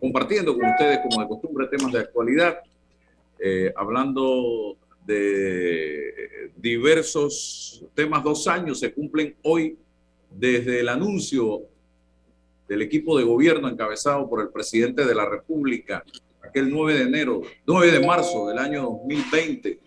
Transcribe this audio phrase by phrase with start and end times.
[0.00, 2.58] compartiendo con ustedes, como de costumbre, temas de actualidad,
[3.38, 8.24] eh, hablando de diversos temas.
[8.24, 9.78] Dos años se cumplen hoy
[10.30, 11.62] desde el anuncio
[12.68, 16.04] del equipo de gobierno encabezado por el presidente de la República,
[16.40, 19.80] aquel 9 de enero, 9 de marzo del año 2020,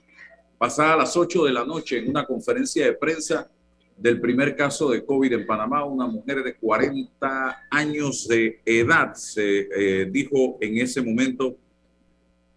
[0.57, 3.49] pasada a las 8 de la noche en una conferencia de prensa
[3.97, 9.67] del primer caso de COVID en Panamá, una mujer de 40 años de edad, se
[9.75, 11.57] eh, dijo en ese momento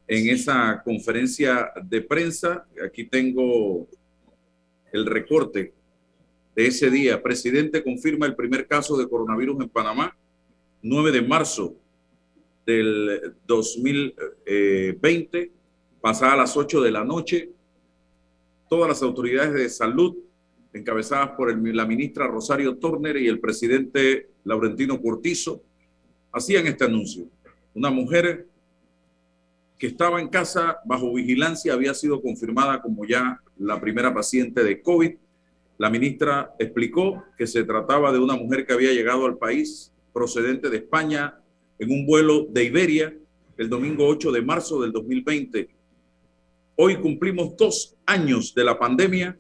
[0.09, 2.67] en esa conferencia de prensa.
[2.85, 3.89] Aquí tengo
[4.93, 5.73] el recorte
[6.55, 7.23] de ese día.
[7.23, 10.17] Presidente confirma el primer caso de coronavirus en Panamá,
[10.83, 11.75] 9 de marzo
[12.65, 15.53] del 2020,
[16.01, 17.51] pasada a las 8 de la noche.
[18.69, 20.17] Todas las autoridades de salud,
[20.77, 25.63] encabezadas por la ministra Rosario Turner y el presidente Laurentino Cortizo,
[26.33, 27.27] hacían este anuncio.
[27.75, 28.47] Una mujer
[29.79, 34.81] que estaba en casa bajo vigilancia había sido confirmada como ya la primera paciente de
[34.81, 35.17] COVID
[35.79, 40.71] la ministra explicó que se trataba de una mujer que había llegado al país procedente
[40.71, 41.39] de España
[41.79, 43.15] en un vuelo de Iberia
[43.59, 45.69] el domingo 8 de marzo del 2020.
[46.77, 49.39] Hoy cumplimos dos años de la pandemia,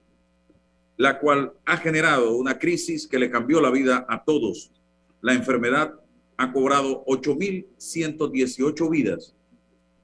[0.96, 4.72] la cual ha generado una crisis que le cambió la vida a todos.
[5.20, 5.94] La enfermedad
[6.36, 9.34] ha cobrado 8.118 vidas,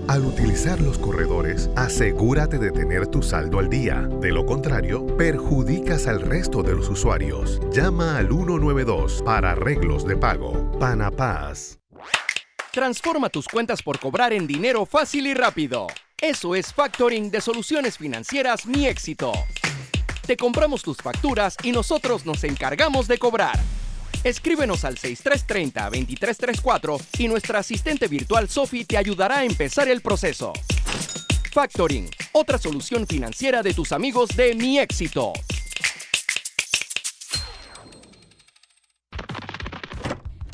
[0.11, 4.09] Al utilizar los corredores, asegúrate de tener tu saldo al día.
[4.19, 7.61] De lo contrario, perjudicas al resto de los usuarios.
[7.71, 10.69] Llama al 192 para arreglos de pago.
[10.77, 11.79] Panapaz.
[12.73, 15.87] Transforma tus cuentas por cobrar en dinero fácil y rápido.
[16.19, 19.31] Eso es factoring de soluciones financieras Mi Éxito.
[20.27, 23.57] Te compramos tus facturas y nosotros nos encargamos de cobrar
[24.23, 30.53] Escríbenos al 6330-2334 y nuestra asistente virtual Sophie te ayudará a empezar el proceso.
[31.51, 35.33] Factoring, otra solución financiera de tus amigos de Mi Éxito.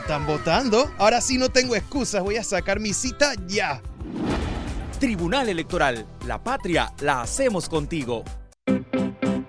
[0.00, 0.90] están votando.
[0.98, 3.80] Ahora sí no tengo excusas, voy a sacar mi cita ya.
[4.98, 8.24] Tribunal Electoral, la patria la hacemos contigo.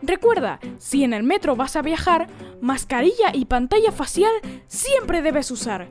[0.02, 2.28] Recuerda, si en el metro vas a viajar,
[2.62, 4.32] mascarilla y pantalla facial
[4.68, 5.90] siempre debes usar.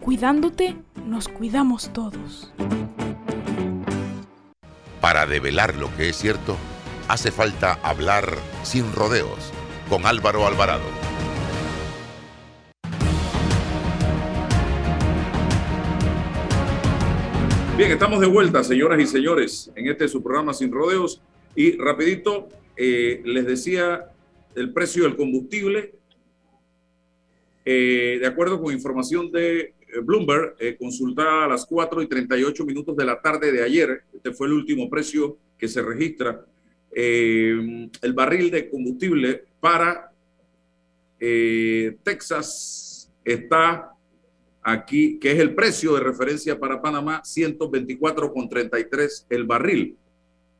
[0.00, 2.52] Cuidándote, nos cuidamos todos.
[5.00, 6.56] Para develar lo que es cierto,
[7.08, 9.52] hace falta hablar sin rodeos
[9.88, 11.07] con Álvaro Alvarado.
[17.78, 21.22] Bien, estamos de vuelta, señoras y señores, en este su programa Sin Rodeos.
[21.54, 24.10] Y rapidito, eh, les decía
[24.56, 25.94] el precio del combustible.
[27.64, 32.96] Eh, de acuerdo con información de eh, Bloomberg, consultada a las 4 y 38 minutos
[32.96, 36.44] de la tarde de ayer, este fue el último precio que se registra,
[36.90, 40.10] el barril de combustible para
[42.02, 43.92] Texas está
[44.62, 49.96] aquí, que es el precio de referencia para Panamá, 124,33 el barril.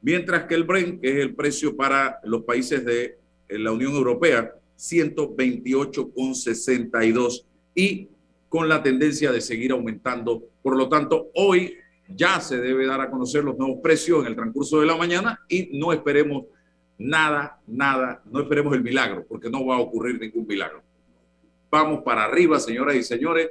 [0.00, 3.18] Mientras que el Brent, que es el precio para los países de
[3.48, 8.08] la Unión Europea, 128,62 y
[8.48, 10.44] con la tendencia de seguir aumentando.
[10.62, 11.74] Por lo tanto, hoy
[12.08, 15.40] ya se debe dar a conocer los nuevos precios en el transcurso de la mañana
[15.48, 16.44] y no esperemos
[16.96, 20.82] nada, nada, no esperemos el milagro, porque no va a ocurrir ningún milagro.
[21.70, 23.50] Vamos para arriba, señoras y señores,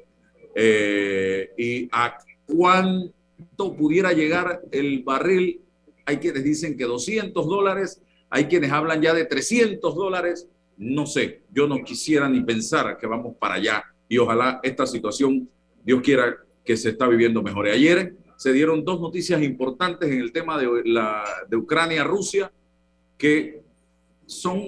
[0.59, 2.17] eh, y a
[2.47, 5.61] cuánto pudiera llegar el barril.
[6.03, 10.47] Hay quienes dicen que 200 dólares, hay quienes hablan ya de 300 dólares.
[10.77, 15.47] No sé, yo no quisiera ni pensar que vamos para allá y ojalá esta situación,
[15.83, 17.67] Dios quiera que se está viviendo mejor.
[17.67, 22.51] Ayer se dieron dos noticias importantes en el tema de, la, de Ucrania-Rusia
[23.15, 23.61] que
[24.25, 24.63] son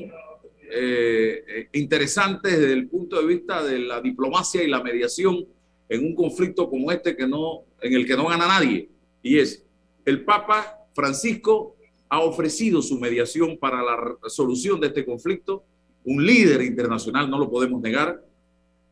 [0.71, 5.47] eh, interesantes desde el punto de vista de la diplomacia y la mediación
[5.89, 8.89] en un conflicto como este que no, en el que no gana nadie.
[9.23, 9.65] Y es,
[10.05, 11.75] el Papa Francisco
[12.07, 15.63] ha ofrecido su mediación para la solución de este conflicto,
[16.05, 18.23] un líder internacional, no lo podemos negar,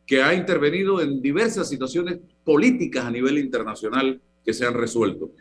[0.05, 5.31] que ha intervenido en diversas situaciones políticas a nivel internacional que se han resuelto.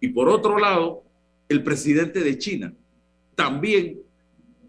[0.00, 1.04] Y por otro lado,
[1.48, 2.74] el presidente de China
[3.34, 4.00] también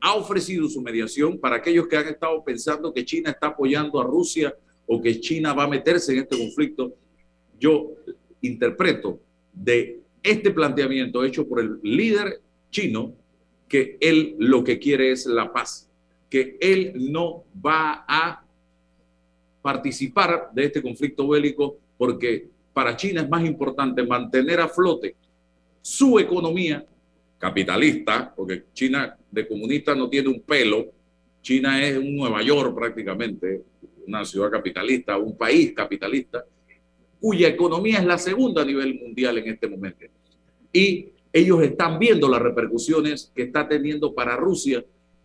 [0.02, 4.04] ha ofrecido su mediación para aquellos que han estado pensando que China está apoyando a
[4.04, 4.54] Rusia
[4.92, 6.96] o que China va a meterse en este conflicto,
[7.60, 7.92] yo
[8.42, 9.20] interpreto
[9.54, 12.42] de este planteamiento hecho por el líder
[12.72, 13.14] chino
[13.68, 15.88] que él lo que quiere es la paz,
[16.28, 18.44] que él no va a
[19.62, 25.16] participar de este conflicto bélico porque para China es más importante mantener a flote
[25.84, 26.84] su economía
[27.38, 30.88] capitalista, porque China de comunista no tiene un pelo,
[31.44, 33.62] China es un Nueva York prácticamente,
[34.10, 36.44] una ciudad capitalista, un país capitalista,
[37.20, 40.06] cuya economía es la segunda a nivel mundial en este momento.
[40.74, 44.84] Y ellos están viendo las repercusiones que está teniendo para Rusia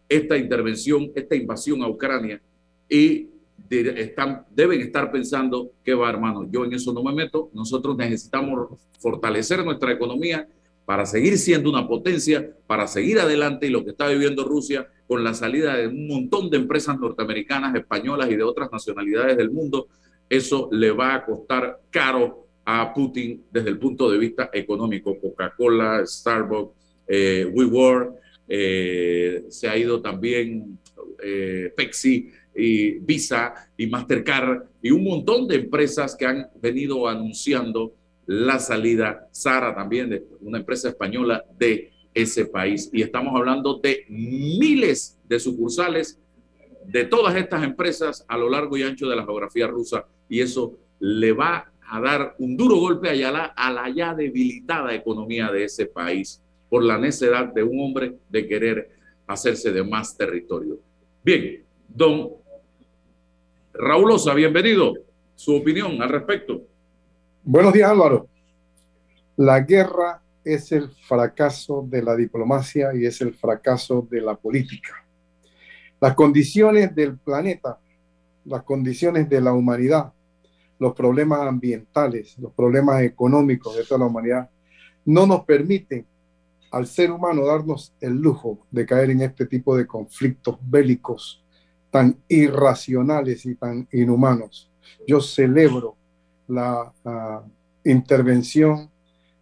[0.09, 2.41] esta intervención, esta invasión a Ucrania,
[2.89, 3.29] y
[3.71, 8.79] están, deben estar pensando que va, hermano, yo en eso no me meto, nosotros necesitamos
[8.99, 10.47] fortalecer nuestra economía
[10.85, 15.23] para seguir siendo una potencia, para seguir adelante y lo que está viviendo Rusia con
[15.23, 19.89] la salida de un montón de empresas norteamericanas, españolas y de otras nacionalidades del mundo,
[20.29, 25.19] eso le va a costar caro a Putin desde el punto de vista económico.
[25.21, 26.75] Coca-Cola, Starbucks,
[27.07, 28.15] eh, WeWork,
[28.49, 30.79] eh, se ha ido también
[31.23, 37.95] eh, Pepsi y Visa y Mastercard y un montón de empresas que han venido anunciando
[38.27, 42.89] la salida, Sara también, de una empresa española de ese país.
[42.93, 46.19] Y estamos hablando de miles de sucursales
[46.87, 50.79] de todas estas empresas a lo largo y ancho de la geografía rusa y eso
[51.01, 55.65] le va a dar un duro golpe a la, a la ya debilitada economía de
[55.65, 58.91] ese país por la necedad de un hombre de querer
[59.27, 60.79] hacerse de más territorio.
[61.23, 62.31] Bien, don
[63.73, 64.95] Raúl Osa, bienvenido.
[65.35, 66.63] Su opinión al respecto.
[67.43, 68.29] Buenos días, Álvaro.
[69.37, 75.05] La guerra es el fracaso de la diplomacia y es el fracaso de la política.
[76.01, 77.81] Las condiciones del planeta,
[78.45, 80.13] las condiciones de la humanidad,
[80.79, 84.51] los problemas ambientales, los problemas económicos de toda la humanidad,
[85.07, 86.07] no nos permiten
[86.71, 91.43] al ser humano darnos el lujo de caer en este tipo de conflictos bélicos
[91.91, 94.71] tan irracionales y tan inhumanos.
[95.07, 95.97] Yo celebro
[96.49, 96.93] la
[97.85, 98.91] intervención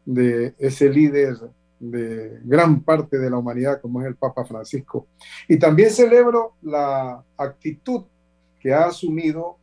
[0.04, 1.36] de ese líder
[1.78, 5.08] de gran parte de la humanidad como es el Papa Francisco.
[5.48, 8.04] Y también celebro la actitud
[8.60, 9.56] que ha asumido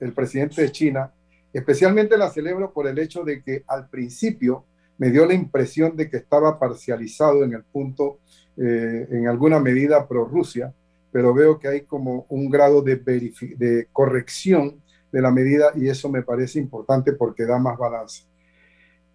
[0.00, 1.12] el presidente de China,
[1.52, 4.64] especialmente la celebro por el hecho de que al principio
[4.98, 8.20] me dio la impresión de que estaba parcializado en el punto,
[8.56, 10.72] eh, en alguna medida pro Rusia,
[11.12, 14.80] pero veo que hay como un grado de corrección
[15.12, 18.24] de la medida y eso me parece importante porque da más balance.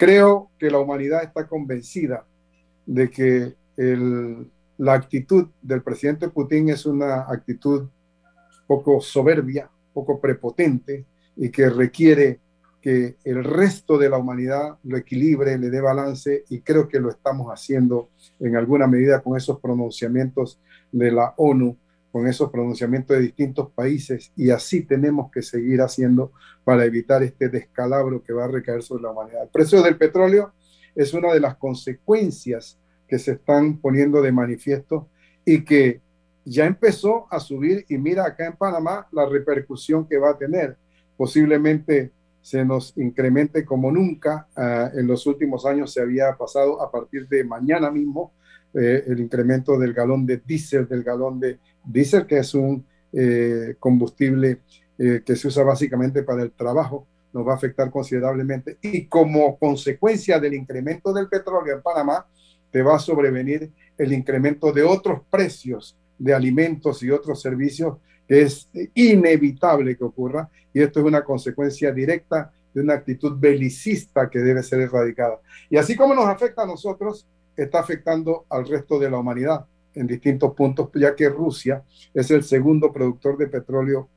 [0.02, 2.26] Creo que la humanidad está convencida
[2.88, 3.54] de que
[4.80, 7.88] la actitud del presidente Putin es una actitud
[8.66, 11.06] poco soberbia, poco prepotente
[11.36, 12.40] y que requiere
[12.82, 17.12] que el resto de la humanidad lo equilibre, le dé balance y creo que lo
[17.12, 20.60] estamos haciendo en alguna medida con esos pronunciamientos
[20.92, 21.78] de la ONU
[22.12, 27.50] con esos pronunciamientos de distintos países y así tenemos que seguir haciendo para evitar este
[27.50, 29.44] descalabro que va a recaer sobre la humanidad.
[29.44, 30.54] El precio del petróleo
[30.94, 32.78] es una de las consecuencias
[33.08, 35.10] que se están poniendo de manifiesto
[35.46, 36.02] y que
[36.44, 40.78] ya empezó a subir y mira acá en Panamá la repercusión que va a tener.
[41.16, 46.92] Posiblemente se nos incremente como nunca ah, en los últimos años se había pasado a
[46.92, 48.34] partir de mañana mismo
[48.74, 53.76] eh, el incremento del galón de diésel, del galón de diésel, que es un eh,
[53.80, 54.62] combustible
[54.98, 58.78] eh, que se usa básicamente para el trabajo, nos va a afectar considerablemente.
[58.82, 62.26] Y como consecuencia del incremento del petróleo en Panamá,
[62.72, 67.98] te va a sobrevenir el incremento de otros precios de alimentos y otros servicios
[68.28, 74.30] que es inevitable que ocurra y esto es una consecuencia directa de una actitud belicista
[74.30, 75.40] que debe ser erradicada.
[75.70, 80.08] Y así como nos afecta a nosotros, está afectando al resto de la humanidad en
[80.08, 84.10] distintos puntos, ya que Rusia es el segundo productor de petróleo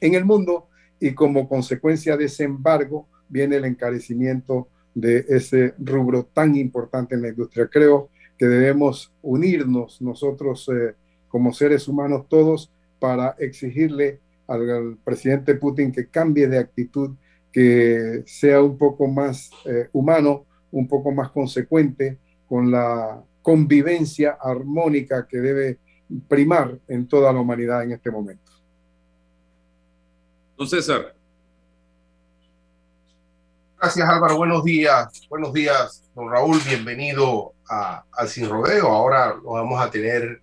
[0.00, 0.68] en el mundo
[1.00, 7.22] y como consecuencia de ese embargo viene el encarecimiento de ese rubro tan importante en
[7.22, 7.68] la industria.
[7.68, 10.94] Creo que debemos unirnos nosotros eh,
[11.28, 17.10] como seres humanos todos para exigirle al, presidente Putin que cambie de actitud,
[17.52, 25.26] que sea un poco más eh, humano, un poco más consecuente con la convivencia armónica
[25.26, 25.78] que debe
[26.28, 28.52] primar en toda la humanidad en este momento.
[30.56, 31.14] Don César.
[33.80, 35.08] Gracias Álvaro, buenos días.
[35.28, 38.88] Buenos días, don Raúl, bienvenido a, al Sin Rodeo.
[38.88, 40.42] Ahora lo vamos a tener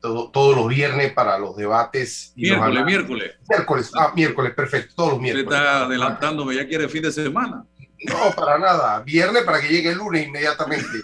[0.00, 2.32] todos los viernes para los debates.
[2.34, 3.32] Y miércoles, miércoles.
[3.48, 5.46] Miércoles, ah, miércoles, perfecto, todos los miércoles.
[5.46, 7.64] Usted está adelantándome, ya quiere fin de semana.
[8.04, 9.00] No, para nada.
[9.00, 11.02] Viernes para que llegue el lunes inmediatamente.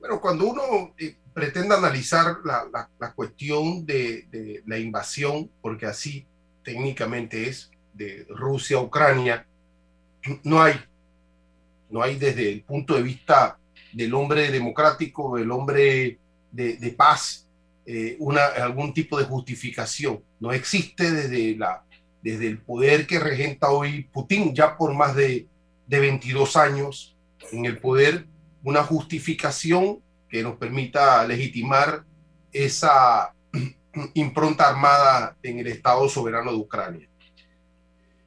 [0.00, 2.64] Bueno, cuando uno eh, pretende analizar la,
[2.98, 6.26] la, cuestión de, de, la invasión, porque así
[6.62, 9.46] técnicamente es, de Rusia a Ucrania,
[10.44, 10.74] no hay,
[11.88, 13.58] no hay desde el punto de vista
[13.92, 16.18] del hombre democrático, del hombre
[16.52, 17.46] de, paz,
[17.86, 20.22] eh, una, algún tipo de justificación.
[20.38, 21.84] No existe desde, la,
[22.22, 25.46] desde el poder que regenta hoy Putin, ya por más de,
[25.86, 27.16] de 22 años
[27.52, 28.26] en el poder,
[28.62, 32.04] una justificación que nos permita legitimar
[32.52, 33.34] esa
[34.14, 37.08] impronta armada en el Estado soberano de Ucrania.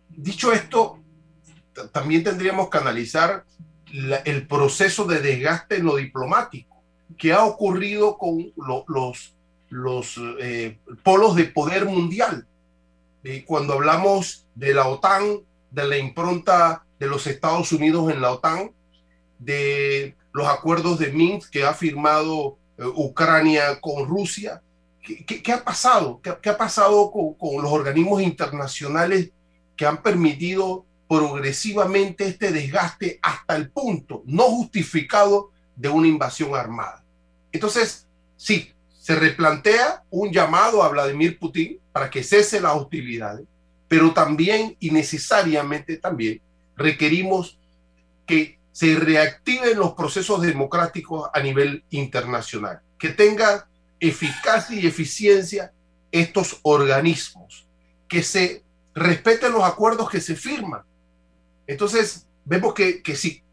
[0.10, 1.00] Dicho esto,
[1.92, 3.46] también tendríamos que analizar
[4.25, 6.74] el proceso de desgaste en lo diplomático
[7.18, 8.51] que ha ocurrido con
[8.88, 9.36] los,
[9.70, 12.46] los eh, polos de poder mundial.
[13.46, 15.39] cuando hablamos de la OTAN,
[15.72, 18.72] de la impronta de los Estados Unidos en la OTAN,
[19.44, 24.62] de los acuerdos de Minsk que ha firmado eh, Ucrania con Rusia.
[25.02, 26.22] ¿Qué, ha pasado?
[26.22, 29.32] ¿Qué, ha pasado con, con, los organismos internacionales
[29.76, 37.04] que han permitido progresivamente este desgaste hasta el punto no justificado de una invasión armada?
[37.52, 38.08] Entonces,
[38.38, 38.72] sí,
[39.04, 43.46] se replantea un llamado a Vladimir Putin para que cese las hostilidades,
[43.90, 46.42] pero también y necesariamente también
[46.78, 47.60] requerimos
[48.26, 53.62] que se reactiven los procesos democráticos a nivel internacional, que tengan
[54.00, 55.72] eficacia y eficiencia
[56.12, 57.65] estos organismos,
[58.08, 58.63] que se
[58.94, 60.82] respeten los acuerdos que se firman.
[61.68, 63.44] Entonces, vemos que, que sí,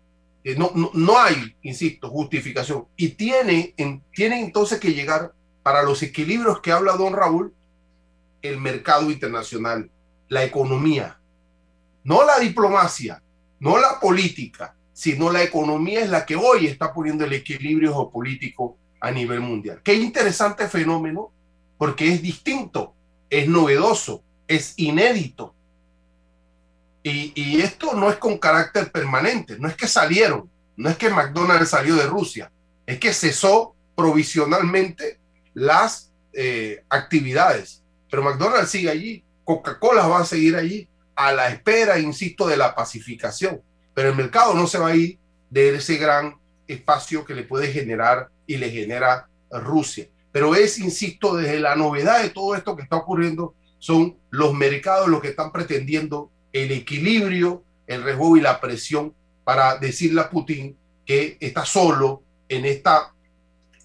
[0.56, 2.86] no, no, hay, insisto, justificación.
[2.96, 7.54] Y tiene, en, tiene entonces que llegar para los equilibrios que habla don Raúl,
[8.40, 9.90] el mercado internacional,
[10.28, 11.20] la economía,
[12.04, 13.22] no la diplomacia,
[13.58, 18.76] no la política, sino la economía es la que hoy está poniendo el equilibrio geopolítico
[19.00, 19.80] a nivel mundial.
[19.82, 21.32] Qué interesante fenómeno,
[21.78, 22.92] porque es distinto,
[23.30, 25.54] es novedoso, es inédito.
[27.02, 31.70] Y, esto no es con carácter permanente, no es que salieron, no es que McDonald's
[31.70, 32.52] salió de Rusia,
[32.84, 35.18] es que cesó provisionalmente
[35.54, 37.82] las eh, actividades.
[38.10, 42.74] Pero McDonald's sigue allí, Coca-Cola va a seguir allí a la espera, insisto, de la
[42.74, 43.62] pacificación
[44.00, 45.18] pero el mercado no se va a ir
[45.50, 46.34] de ese gran
[46.66, 50.08] espacio que le puede generar y le genera Rusia.
[50.32, 55.06] Pero es, insisto, desde la novedad de todo esto que está ocurriendo, son los mercados
[55.08, 59.14] los que están pretendiendo el equilibrio, el riesgo y la presión
[59.44, 63.12] para decirle a Putin que está solo en esta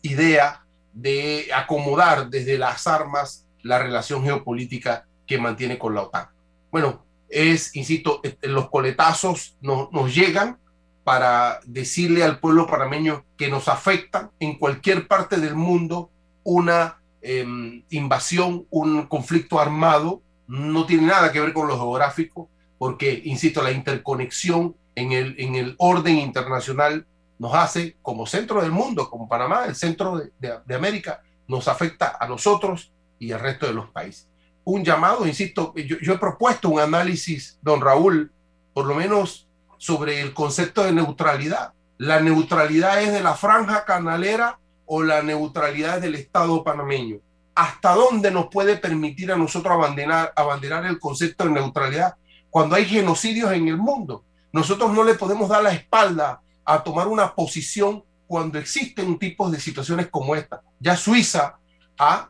[0.02, 6.30] idea de acomodar desde las armas la relación geopolítica que mantiene con la OTAN.
[6.72, 10.60] Bueno, es, insisto, este, los coletazos nos llegan
[11.04, 16.10] para decirle al pueblo panameño que nos afecta en cualquier parte del mundo
[16.44, 23.22] una em, invasión, un conflicto armado, no tiene nada que ver con lo geográfico, porque,
[23.24, 27.06] insisto, la interconexión en el, en el orden internacional
[27.38, 32.18] nos hace, como centro del mundo, como Panamá, el centro de, de América, nos afecta
[32.20, 34.28] a nosotros y al resto de los países.
[34.66, 38.32] Un llamado, insisto, yo, he propuesto un análisis, don Raúl,
[38.74, 41.74] por lo menos sobre el concepto de neutralidad.
[41.98, 47.18] La neutralidad es de la franja canalera o la neutralidad es del Estado panameño.
[47.54, 52.16] ¿Hasta dónde nos puede permitir a nosotros abanderar, abanderar el concepto de neutralidad
[52.50, 54.26] cuando hay genocidios en el mundo?
[54.52, 59.60] Nosotros no le podemos dar la espalda a tomar una posición cuando existen tipos de
[59.60, 60.62] situaciones como esta.
[60.80, 61.60] Ya Suiza
[62.00, 62.30] ha,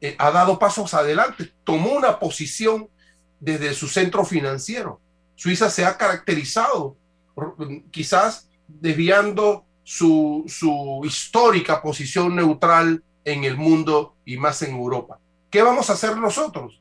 [0.00, 2.88] eh, ha dado pasos adelante, tomó una posición
[3.40, 5.00] desde su centro financiero.
[5.34, 6.96] Suiza se ha caracterizado
[7.90, 15.18] quizás desviando su, su histórica posición neutral en el mundo y más en Europa.
[15.50, 16.80] ¿Qué vamos a hacer nosotros?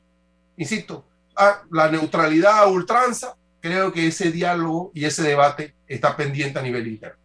[0.58, 1.06] Insisto,
[1.36, 6.62] a la neutralidad a ultranza, creo que ese diálogo y ese debate está pendiente a
[6.62, 7.25] nivel interno.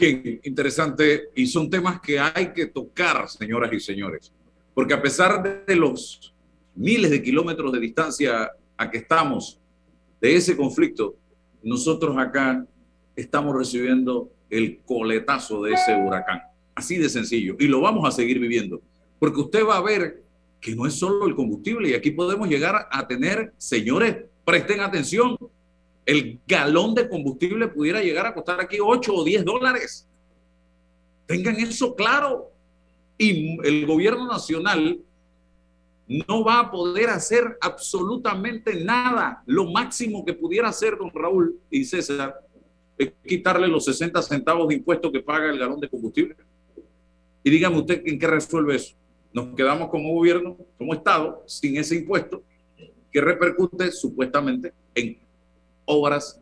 [0.00, 1.28] Bien, interesante.
[1.34, 4.32] Y son temas que hay que tocar, señoras y señores.
[4.72, 6.34] Porque a pesar de los
[6.74, 9.60] miles de kilómetros de distancia a que estamos
[10.20, 11.16] de ese conflicto,
[11.62, 12.64] nosotros acá
[13.14, 16.40] estamos recibiendo el coletazo de ese huracán.
[16.74, 17.56] Así de sencillo.
[17.58, 18.80] Y lo vamos a seguir viviendo.
[19.18, 20.22] Porque usted va a ver
[20.60, 21.90] que no es solo el combustible.
[21.90, 24.16] Y aquí podemos llegar a tener, señores,
[24.46, 25.36] presten atención,
[26.10, 30.08] el galón de combustible pudiera llegar a costar aquí 8 o 10 dólares.
[31.24, 32.50] Tengan eso claro.
[33.16, 35.00] Y el gobierno nacional
[36.08, 39.44] no va a poder hacer absolutamente nada.
[39.46, 42.34] Lo máximo que pudiera hacer don Raúl y César
[42.98, 46.34] es quitarle los 60 centavos de impuesto que paga el galón de combustible.
[47.44, 48.96] Y dígame usted en qué resuelve eso.
[49.32, 52.42] Nos quedamos como gobierno, como Estado, sin ese impuesto
[53.12, 55.29] que repercute supuestamente en
[55.84, 56.40] obras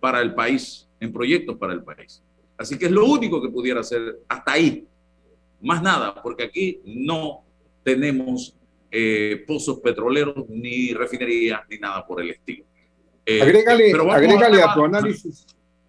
[0.00, 2.22] para el país, en proyectos para el país.
[2.56, 4.86] Así que es lo único que pudiera hacer hasta ahí.
[5.62, 7.44] Más nada, porque aquí no
[7.82, 8.56] tenemos
[8.90, 12.64] eh, pozos petroleros, ni refinerías, ni nada por el estilo.
[13.24, 15.46] Eh, agrégale, agrégale a, tu análisis,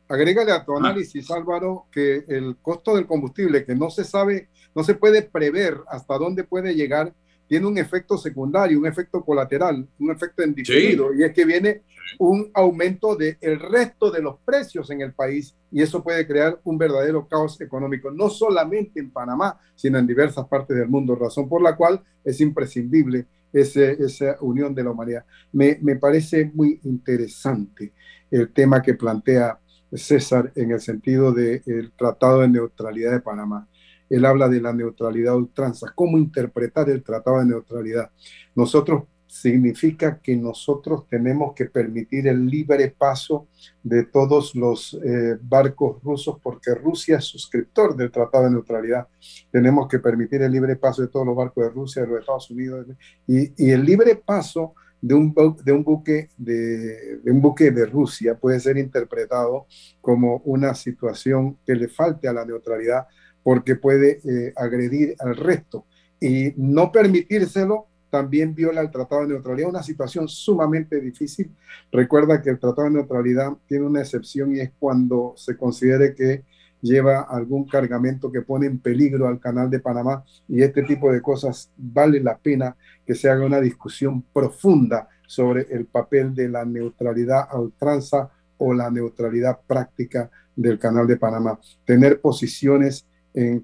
[0.08, 4.84] agrégale a tu análisis, Álvaro, que el costo del combustible, que no se sabe, no
[4.84, 7.14] se puede prever hasta dónde puede llegar,
[7.48, 11.82] tiene un efecto secundario, un efecto colateral, un efecto en y es que viene
[12.20, 16.60] un aumento del el resto de los precios en el país y eso puede crear
[16.64, 21.48] un verdadero caos económico, no solamente en Panamá, sino en diversas partes del mundo, razón
[21.48, 25.26] por la cual es imprescindible ese, esa unión de la humanidad.
[25.52, 27.94] Me, me parece muy interesante
[28.30, 29.60] el tema que plantea
[29.94, 33.68] César en el sentido del Tratado de Neutralidad de Panamá
[34.12, 38.12] él habla de la neutralidad ultranza, cómo interpretar el tratado de neutralidad.
[38.54, 43.48] Nosotros significa que nosotros tenemos que permitir el libre paso
[43.82, 49.08] de todos los eh, barcos rusos porque Rusia es suscriptor del Tratado de Neutralidad.
[49.50, 52.52] Tenemos que permitir el libre paso de todos los barcos de Rusia, de los Estados
[52.52, 52.86] Unidos
[53.26, 58.38] y, el libre paso de un, de, un buque de, de, un buque de Rusia
[58.38, 59.66] puede ser interpretado
[60.02, 63.08] como una situación que le falte a la neutralidad
[63.44, 65.86] porque puede eh, agredir al resto.
[66.20, 71.56] Y no permitírselo también viola el Tratado de Neutralidad, una situación sumamente difícil.
[71.92, 76.44] Recuerda que el Tratado de Neutralidad tiene una excepción y es cuando se considere que
[76.82, 81.22] lleva algún cargamento que pone en peligro al canal de Panamá y este tipo de
[81.22, 86.66] cosas vale la pena que se haga una discusión profunda sobre el papel de la
[86.66, 91.60] neutralidad a ultranza o la neutralidad práctica del canal de Panamá.
[91.86, 93.08] Tener posiciones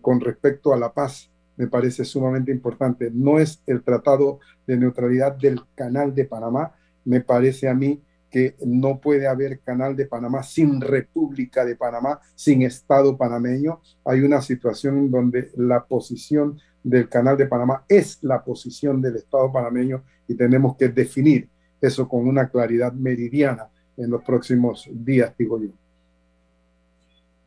[0.01, 3.11] con respecto a la paz me parece sumamente importante.
[3.11, 8.55] No es el tratado de neutralidad del canal de Panamá, me parece a mí que
[8.65, 13.81] no puede haber canal de Panamá sin República de Panamá, sin Estado panameño.
[14.05, 19.15] Hay una situación en donde la posición del canal de Panamá es la posición del
[19.15, 21.49] Estado panameño y tenemos que definir
[21.81, 25.69] eso con una claridad meridiana en los próximos días, digo yo.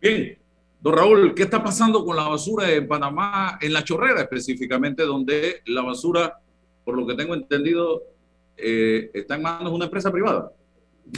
[0.01, 0.39] Bien,
[0.81, 5.57] Don Raúl, ¿qué está pasando con la basura en Panamá, en La Chorrera específicamente, donde
[5.67, 6.41] la basura,
[6.85, 8.03] por lo que tengo entendido,
[8.57, 10.53] eh, está en manos de una empresa privada?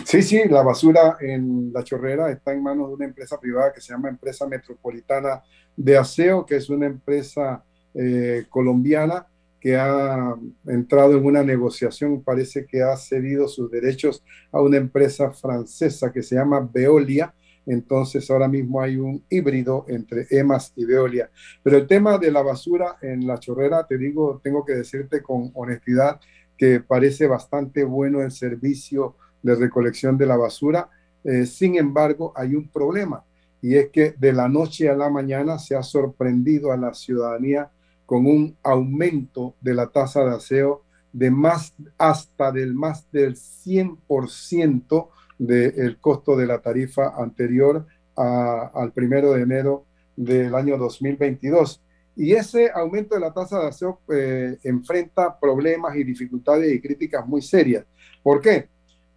[0.05, 3.81] Sí, sí, la basura en La Chorrera está en manos de una empresa privada que
[3.81, 5.43] se llama Empresa Metropolitana
[5.77, 7.63] de Aseo, que es una empresa
[7.95, 9.29] eh, colombiana
[9.61, 10.35] que ha
[10.67, 16.25] entrado en una negociación, parece que ha cedido sus derechos a una empresa francesa que
[16.25, 17.33] se llama Veolia,
[17.67, 21.31] entonces ahora mismo hay un híbrido entre EMAS y Veolia.
[21.63, 25.51] Pero el tema de la basura en la chorrera, te digo, tengo que decirte con
[25.55, 26.21] honestidad
[26.57, 30.89] que parece bastante bueno el servicio de recolección de la basura.
[31.25, 33.25] Eh, sin embargo, hay un problema
[33.63, 37.71] y es que de la noche a la mañana se ha sorprendido a la ciudadanía
[38.05, 45.09] con un aumento de la tasa de aseo de más hasta del más del 100%
[45.47, 49.85] del costo de la tarifa anterior al primero de enero
[50.17, 51.83] del año 2022.
[52.15, 57.27] Y ese aumento de la tasa de aseo eh, enfrenta problemas y dificultades y críticas
[57.27, 57.85] muy serias.
[58.23, 58.69] ¿Por qué?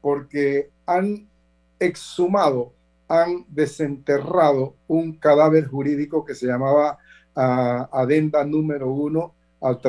[0.02, 1.28] Porque han
[1.78, 2.72] exhumado,
[3.08, 6.98] han desenterrado un cadáver jurídico que se llamaba
[7.36, 9.80] uh, adenda número uno al,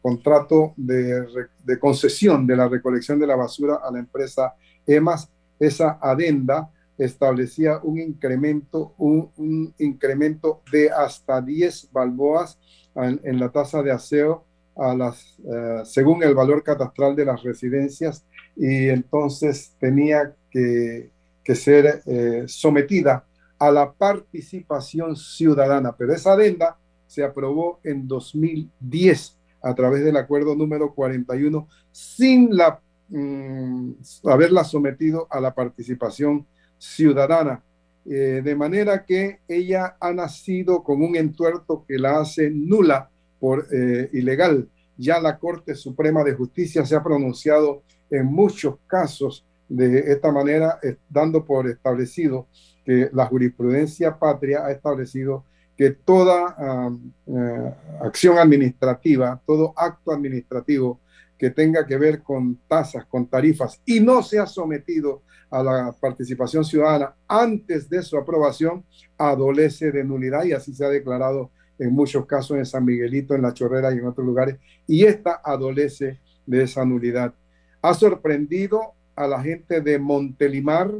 [0.00, 1.26] contrato de,
[1.64, 4.54] de, concesión de la recolección de la basura a la empresa
[4.86, 5.30] EMAS.
[5.62, 12.58] Esa adenda establecía un incremento, un, incremento de hasta 10 balboas
[12.96, 14.44] en, la tasa de aseo
[14.76, 18.24] a las, uh, según el valor catastral de las residencias
[18.56, 21.10] y entonces tenía que,
[21.44, 23.24] que ser eh, sometida
[23.56, 25.94] a la participación ciudadana.
[25.96, 32.80] Pero esa adenda se aprobó en 2010 a través del acuerdo número 41 sin la,
[33.12, 33.92] mmm,
[34.24, 36.46] haberla sometido a la participación
[36.78, 37.62] ciudadana.
[38.04, 43.68] Eh, de manera que ella ha nacido con un entuerto que la hace nula por
[43.72, 44.68] eh, ilegal.
[44.96, 50.78] Ya la Corte Suprema de Justicia se ha pronunciado en muchos casos de esta manera,
[50.82, 52.48] eh, dando por establecido
[52.84, 55.44] que la jurisprudencia patria ha establecido
[55.76, 56.90] que toda
[57.26, 61.00] uh, acción administrativa, todo acto administrativo
[61.42, 66.64] que tenga que ver con tasas, con tarifas y no sea sometido a la participación
[66.64, 68.84] ciudadana antes de su aprobación,
[69.18, 71.50] adolece de nulidad y así se ha declarado
[71.80, 75.40] en muchos casos en San Miguelito, en La Chorrera y en otros lugares, y esta
[75.44, 77.34] adolece de esa nulidad.
[77.82, 80.92] Ha sorprendido a la gente de Montelimar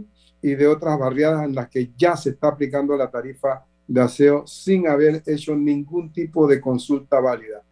[0.42, 4.44] y de otras barriadas en las que ya se está aplicando la tarifa de aseo
[4.48, 7.62] sin haber hecho ningún tipo de consulta válida.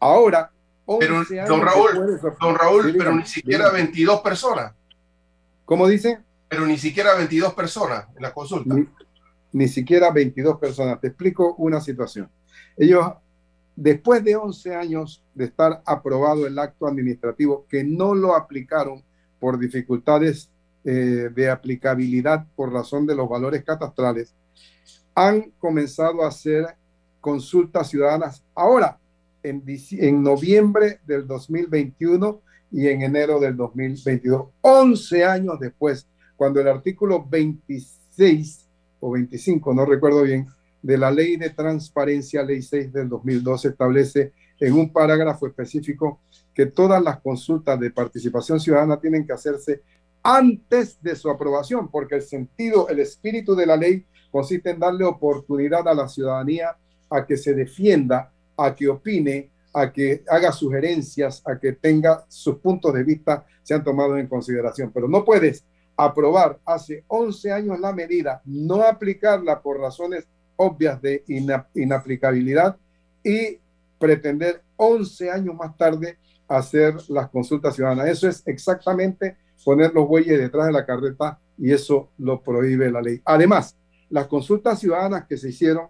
[0.00, 0.50] Ahora,
[0.98, 3.84] pero, don Raúl, don Raúl, sí, pero ni siquiera dígame.
[3.84, 4.72] 22 personas.
[5.64, 6.20] ¿Cómo dice?
[6.48, 8.74] Pero ni siquiera 22 personas en la consulta.
[8.74, 8.88] Ni,
[9.52, 11.00] ni siquiera 22 personas.
[11.00, 12.30] Te explico una situación.
[12.76, 13.06] Ellos,
[13.76, 19.02] después de 11 años de estar aprobado el acto administrativo, que no lo aplicaron
[19.38, 20.50] por dificultades
[20.84, 24.34] eh, de aplicabilidad por razón de los valores catastrales,
[25.14, 26.76] han comenzado a hacer
[27.20, 28.98] consultas ciudadanas ahora,
[29.42, 36.68] en, en noviembre del 2021 y en enero del 2022, 11 años después, cuando el
[36.68, 38.66] artículo 26
[39.00, 40.46] o 25, no recuerdo bien,
[40.82, 46.20] de la ley de transparencia, ley 6 del 2012, establece en un parágrafo específico
[46.54, 49.82] que todas las consultas de participación ciudadana tienen que hacerse
[50.22, 55.04] antes de su aprobación, porque el sentido, el espíritu de la ley consiste en darle
[55.04, 56.76] oportunidad a la ciudadanía
[57.08, 62.56] a que se defienda, a que opine, a que haga sugerencias, a que tenga sus
[62.56, 64.90] puntos de vista sean tomados en consideración.
[64.92, 65.64] Pero no puedes
[65.96, 72.76] aprobar hace 11 años la medida, no aplicarla por razones obvias de ina inaplicabilidad
[73.22, 73.58] y
[73.98, 76.18] pretender 11 años más tarde
[76.48, 78.08] hacer las consultas ciudadanas.
[78.08, 83.02] Eso es exactamente poner los bueyes detrás de la carreta y eso lo prohíbe la
[83.02, 83.20] ley.
[83.24, 83.76] Además,
[84.08, 85.88] las consultas ciudadanas que se hicieron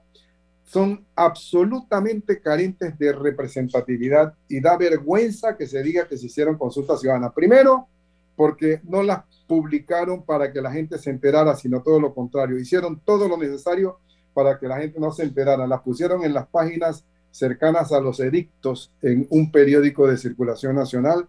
[0.69, 7.01] son absolutamente carentes de representatividad y da vergüenza que se diga que se hicieron consultas
[7.01, 7.33] ciudadanas.
[7.33, 7.89] Primero,
[8.37, 12.59] porque no las publicaron para que la gente se enterara, sino todo lo contrario.
[12.59, 13.99] Hicieron todo lo necesario
[14.35, 15.67] para que la gente no se enterara.
[15.67, 21.27] Las pusieron en las páginas cercanas a los edictos en un periódico de circulación nacional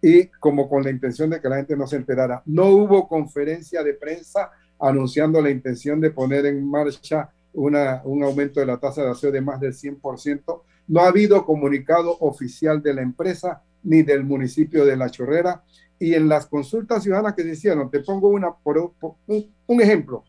[0.00, 2.42] y como con la intención de que la gente no se enterara.
[2.46, 8.66] No hubo conferencia de prensa anunciando la intención de poner en marcha un aumento de
[8.66, 10.62] la tasa de aseo de más del 100%.
[10.88, 15.62] No ha habido comunicado oficial de la empresa ni del municipio de La Chorrera.
[15.98, 20.24] Y en las consultas ciudadanas que hicieron, te pongo una, un, un ejemplo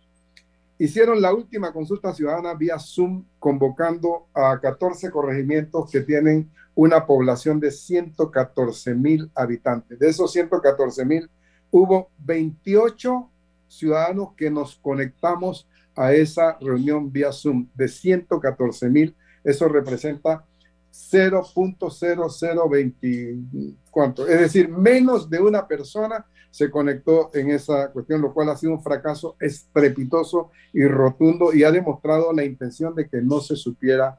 [0.80, 7.60] hicieron la última consulta ciudadana vía Zoom convocando a 14 corregimientos que tienen una población
[7.60, 10.00] de 114 mil habitantes.
[10.00, 11.30] De esos 114 mil,
[11.70, 13.30] hubo 28
[13.68, 15.68] ciudadanos que nos conectamos
[16.00, 19.14] a esa reunión vía Zoom de 114 mil.
[19.44, 20.46] Eso representa
[20.92, 24.26] 0.0020, ¿cuánto?
[24.26, 28.72] Es decir, menos de una persona se conectó en esa cuestión, lo cual ha sido
[28.72, 34.18] un fracaso estrepitoso y rotundo y ha demostrado la intención de que no se supiera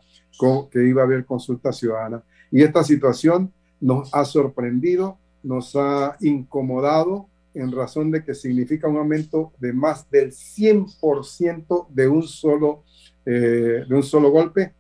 [0.71, 2.23] que iba a haber consulta ciudadana.
[2.51, 8.97] Y esta situación nos ha sorprendido, nos ha incomodado en razón de que significa un
[8.97, 12.85] aumento de más del 100% de un solo,
[13.27, 14.75] eh, de un solo golpe.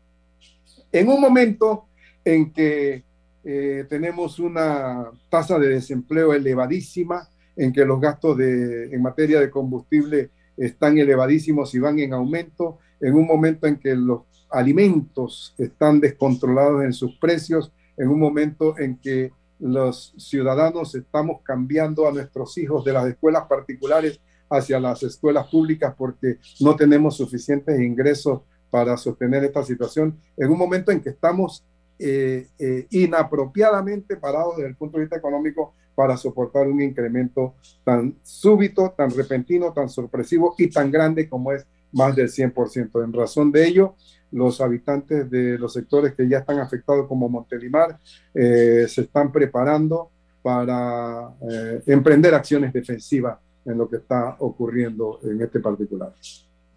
[0.92, 1.86] En un momento
[2.24, 3.04] en que
[3.42, 9.50] eh, tenemos una tasa de desempleo elevadísima, en que los gastos de, en materia de
[9.50, 16.00] combustible están elevadísimos y van en aumento, en un momento en que los alimentos están
[16.00, 22.56] descontrolados en sus precios, en un momento en que los ciudadanos estamos cambiando a nuestros
[22.58, 28.96] hijos de las escuelas particulares hacia las escuelas públicas porque no tenemos suficientes ingresos para
[28.96, 31.64] sostener esta situación, en un momento en que estamos
[31.98, 38.16] eh, eh, inapropiadamente parados desde el punto de vista económico para soportar un incremento tan
[38.22, 43.04] súbito, tan repentino, tan sorpresivo y tan grande como es más del 100%.
[43.04, 43.96] En razón de ello,
[44.32, 47.98] los habitantes de los sectores que ya están afectados como Montelimar
[48.34, 50.10] eh, se están preparando
[50.42, 56.14] para eh, emprender acciones defensivas en lo que está ocurriendo en este particular.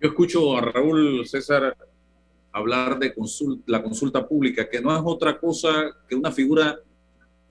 [0.01, 1.75] Yo escucho a Raúl César
[2.51, 3.13] hablar de
[3.65, 5.71] la consulta pública, que no es otra cosa
[6.07, 6.79] que una figura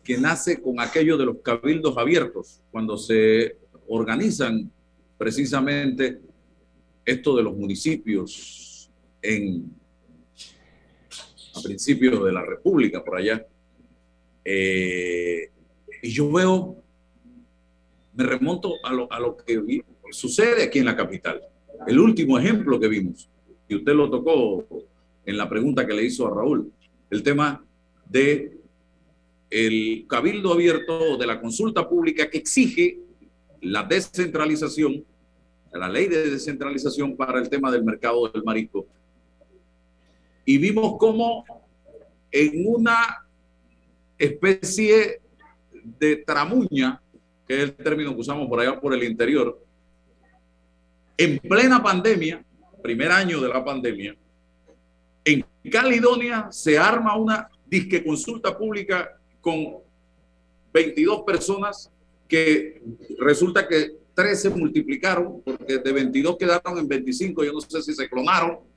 [0.04, 3.56] que nace con aquello de los cabildos abiertos, cuando se
[3.88, 4.70] organizan
[5.16, 6.20] precisamente
[7.04, 9.81] esto de los municipios en
[11.54, 13.46] a principios de la República, por allá.
[14.44, 15.50] Eh,
[16.02, 16.76] y yo veo,
[18.14, 21.40] me remonto a lo, a lo que sucede aquí en la capital.
[21.86, 23.28] El último ejemplo que vimos,
[23.68, 24.66] y usted lo tocó
[25.24, 26.72] en la pregunta que le hizo a Raúl,
[27.10, 27.64] el tema
[28.08, 28.58] de
[29.50, 32.98] el cabildo abierto de la consulta pública que exige
[33.60, 35.04] la descentralización,
[35.72, 38.86] la ley de descentralización para el tema del mercado del marisco
[40.44, 41.44] y vimos cómo
[42.30, 43.26] en una
[44.18, 45.20] especie
[45.98, 47.00] de tramuña,
[47.46, 49.60] que es el término que usamos por allá por el interior,
[51.16, 52.44] en plena pandemia,
[52.82, 54.16] primer año de la pandemia,
[55.24, 59.78] en Caledonia se arma una disque consulta pública con
[60.72, 61.90] 22 personas
[62.26, 62.82] que
[63.18, 67.94] resulta que 13 se multiplicaron porque de 22 quedaron en 25, yo no sé si
[67.94, 68.71] se clonaron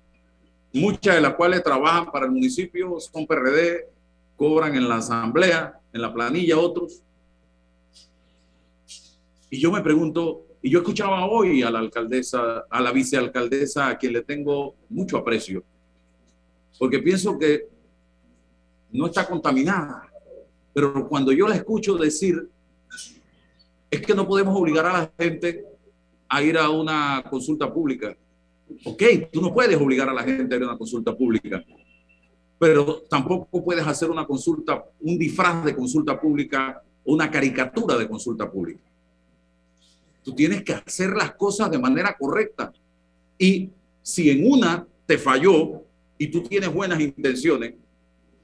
[0.76, 3.88] muchas de las cuales trabajan para el municipio, son PRD,
[4.36, 7.02] cobran en la asamblea, en la planilla otros.
[9.50, 13.98] Y yo me pregunto, y yo escuchaba hoy a la alcaldesa, a la vicealcaldesa, a
[13.98, 15.64] quien le tengo mucho aprecio,
[16.78, 17.70] porque pienso que
[18.92, 20.10] no está contaminada,
[20.74, 22.50] pero cuando yo la escucho decir,
[23.90, 25.64] es que no podemos obligar a la gente
[26.28, 28.18] a ir a una consulta pública,
[28.84, 31.64] Ok, tú no puedes obligar a la gente a ir a una consulta pública,
[32.58, 38.50] pero tampoco puedes hacer una consulta, un disfraz de consulta pública, una caricatura de consulta
[38.50, 38.82] pública.
[40.24, 42.74] Tú tienes que hacer las cosas de manera correcta.
[43.38, 43.70] Y
[44.02, 45.84] si en una te falló
[46.18, 47.76] y tú tienes buenas intenciones,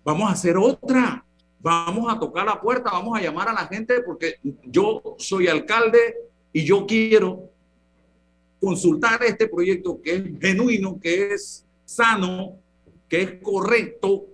[0.03, 1.25] vamos a hacer otra.
[1.59, 6.15] Vamos a tocar la puerta, vamos a llamar a la gente porque yo soy alcalde
[6.51, 7.50] y yo quiero
[8.61, 12.59] consultar este proyecto que es genuino, que es sano,
[13.09, 14.27] que es correcto,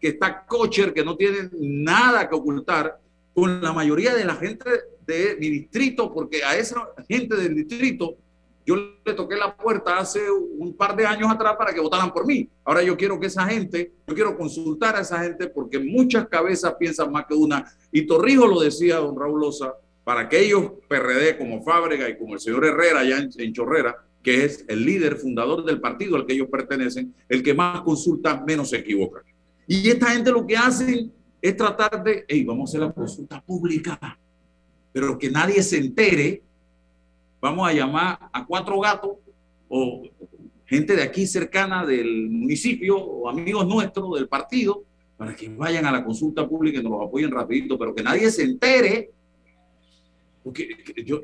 [0.00, 3.00] que está cocher, que no tiene nada que ocultar,
[3.34, 4.68] con la mayoría de la gente
[5.06, 8.16] de mi distrito, porque a esa gente del distrito
[8.66, 12.26] yo le toqué la puerta hace un par de años atrás para que votaran por
[12.26, 12.48] mí.
[12.64, 16.74] Ahora yo quiero que esa gente, yo quiero consultar a esa gente porque muchas cabezas
[16.78, 17.64] piensan más que una.
[17.90, 19.72] Y Torrijos lo decía don Raúl Loza,
[20.08, 24.64] para aquellos PRD como Fábrega y como el señor Herrera allá en, Chorrera, que es
[24.66, 28.78] el líder fundador del partido al que ellos pertenecen, el que más consulta, menos se
[28.78, 29.20] equivoca.
[29.66, 33.38] Y esta gente lo que hacen es tratar de, hey, vamos a hacer la consulta
[33.42, 34.18] pública,
[34.94, 36.42] pero que nadie se entere.
[37.38, 39.10] Vamos a llamar a cuatro gatos
[39.68, 40.04] o
[40.64, 44.84] gente de aquí cercana del municipio o amigos nuestros del partido
[45.18, 48.30] para que vayan a la consulta pública y nos los apoyen rapidito, pero que nadie
[48.30, 49.10] se entere
[50.48, 50.66] porque
[51.04, 51.20] yo,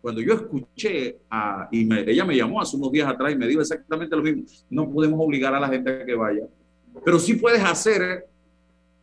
[0.00, 3.60] cuando yo escuché a, y ella me llamó hace unos días atrás y me dijo
[3.60, 6.46] exactamente lo mismo, no podemos obligar a la gente a que vaya,
[7.04, 8.26] pero sí puedes hacer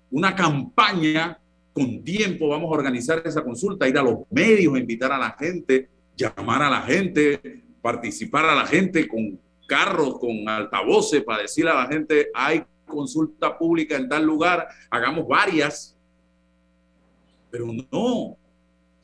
[0.09, 1.39] una campaña
[1.73, 5.89] con tiempo, vamos a organizar esa consulta, ir a los medios, invitar a la gente,
[6.17, 11.75] llamar a la gente, participar a la gente con carros, con altavoces para decirle a
[11.75, 15.95] la gente, hay consulta pública en tal lugar, hagamos varias,
[17.51, 18.38] pero no,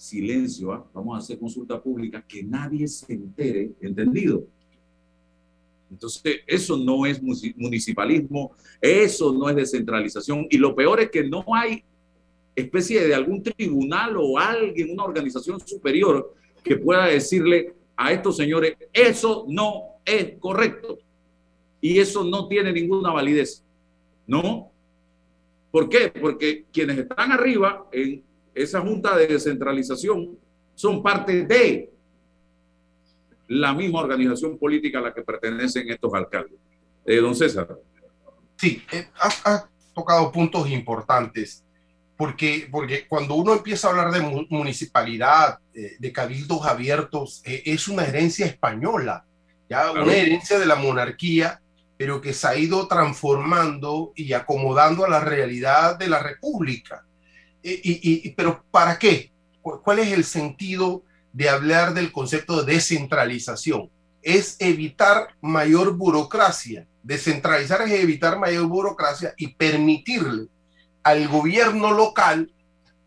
[0.05, 0.85] silencio, ¿ah?
[0.93, 4.45] vamos a hacer consulta pública, que nadie se entere, ¿entendido?
[5.89, 10.47] Entonces, eso no es municipalismo, eso no es descentralización.
[10.49, 11.83] Y lo peor es que no hay
[12.55, 18.75] especie de algún tribunal o alguien, una organización superior que pueda decirle a estos señores,
[18.91, 20.97] eso no es correcto.
[21.81, 23.63] Y eso no tiene ninguna validez.
[24.25, 24.71] No.
[25.71, 26.09] ¿Por qué?
[26.09, 28.23] Porque quienes están arriba en
[28.55, 30.39] esa junta de descentralización
[30.73, 31.91] son parte de
[33.47, 36.57] la misma organización política a la que pertenecen estos alcaldes.
[37.05, 37.67] Eh, don César.
[38.57, 41.63] Sí, eh, ha, tocado puntos importantes,
[42.17, 48.03] porque, porque cuando uno empieza a hablar de municipalidad, eh, de cabildos abiertos, es una
[48.03, 49.25] herencia española,
[49.69, 51.61] ya una herencia de la monarquía,
[51.97, 57.05] pero que se ha ido transformando y acomodando a la realidad de la república.
[57.67, 59.31] Y, pero ¿para qué?
[59.61, 63.89] ¿Cuál es el sentido de hablar del concepto de descentralización?
[64.21, 66.87] Es evitar mayor burocracia.
[67.01, 70.47] Descentralizar es evitar mayor burocracia y permitirle
[71.03, 72.51] al gobierno local,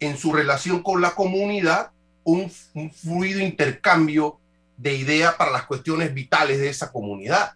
[0.01, 1.91] en su relación con la comunidad,
[2.23, 4.39] un, un fluido intercambio
[4.77, 7.55] de ideas para las cuestiones vitales de esa comunidad.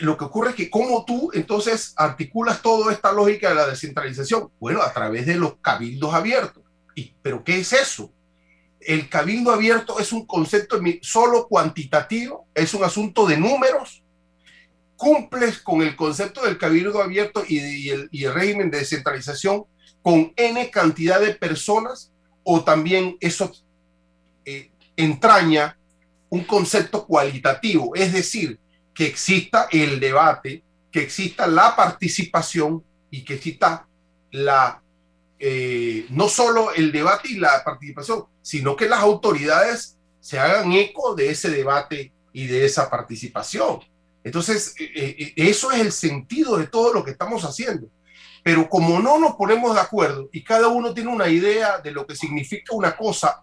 [0.00, 4.50] Lo que ocurre es que cómo tú entonces articulas toda esta lógica de la descentralización,
[4.58, 6.62] bueno, a través de los cabildos abiertos.
[6.94, 8.12] ¿Y, ¿Pero qué es eso?
[8.80, 14.02] El cabildo abierto es un concepto solo cuantitativo, es un asunto de números.
[14.96, 19.64] Cumples con el concepto del cabildo abierto y, el, y el régimen de descentralización
[20.02, 23.50] con n cantidad de personas o también eso
[24.44, 25.78] eh, entraña
[26.28, 28.58] un concepto cualitativo, es decir,
[28.94, 33.86] que exista el debate, que exista la participación y que exista
[34.30, 34.82] la,
[35.38, 41.14] eh, no solo el debate y la participación, sino que las autoridades se hagan eco
[41.14, 43.80] de ese debate y de esa participación.
[44.22, 47.88] Entonces, eh, eh, eso es el sentido de todo lo que estamos haciendo.
[48.42, 52.06] Pero como no nos ponemos de acuerdo y cada uno tiene una idea de lo
[52.06, 53.42] que significa una cosa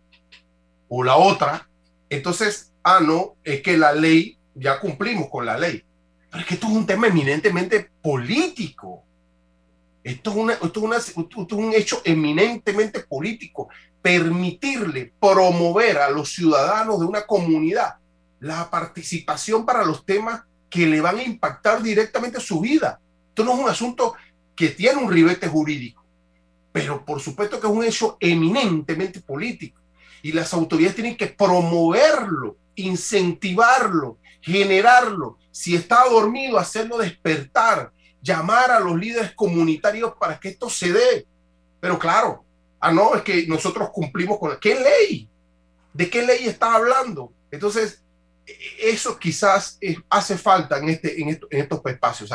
[0.88, 1.68] o la otra,
[2.10, 5.84] entonces ah, no, es que la ley, ya cumplimos con la ley.
[6.30, 9.04] Pero es que esto es un tema eminentemente político.
[10.04, 13.70] Esto es, esto, es un hecho eminentemente político.
[14.02, 17.96] Permitirle promover a los ciudadanos de una comunidad
[18.40, 23.00] la participación para los temas que le van a impactar directamente su vida.
[23.30, 24.16] Esto no es un asunto
[24.56, 26.04] que tiene un ribete jurídico,
[26.72, 29.80] pero por supuesto que es un hecho eminentemente político
[30.24, 35.38] y las autoridades tienen que promoverlo incentivarlo, generarlo.
[35.52, 41.28] Si está dormido, hacerlo despertar, llamar a los líderes comunitarios para que esto se dé.
[41.80, 42.44] Pero claro,
[42.80, 44.58] ah, no, es que nosotros cumplimos con...
[44.60, 45.30] ¿Qué ley?
[45.94, 47.34] ¿De qué ley está hablando?
[47.50, 48.04] Entonces,
[48.80, 52.32] eso quizás hace falta en, este, en, estos espacios.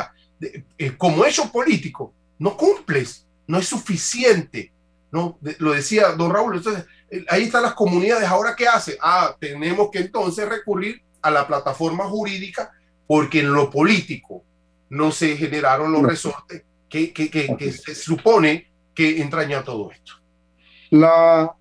[0.77, 4.71] Eh, como hecho político, no cumples, no es suficiente.
[5.09, 5.39] ¿no?
[5.59, 6.85] lo decía don Raúl, entonces
[7.29, 8.27] ahí están las comunidades.
[8.27, 8.97] Ahora, ¿qué hace?
[9.01, 12.71] Ah, tenemos que entonces recurrir a la plataforma jurídica
[13.05, 14.43] porque en lo político
[14.89, 20.13] no se generaron los resortes que, que, que, se supone que entraña todo esto.
[20.89, 21.53] La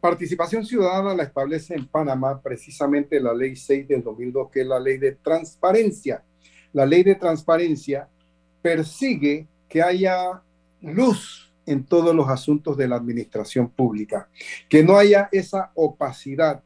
[0.00, 4.78] participación ciudadana la establece en Panamá precisamente la ley 6 del 2002, que es la
[4.78, 6.22] ley de transparencia.
[6.72, 8.08] La ley de transparencia
[8.62, 10.42] persigue que haya
[10.80, 14.28] luz en todos los asuntos de la administración pública,
[14.68, 16.62] que no haya esa opacidad,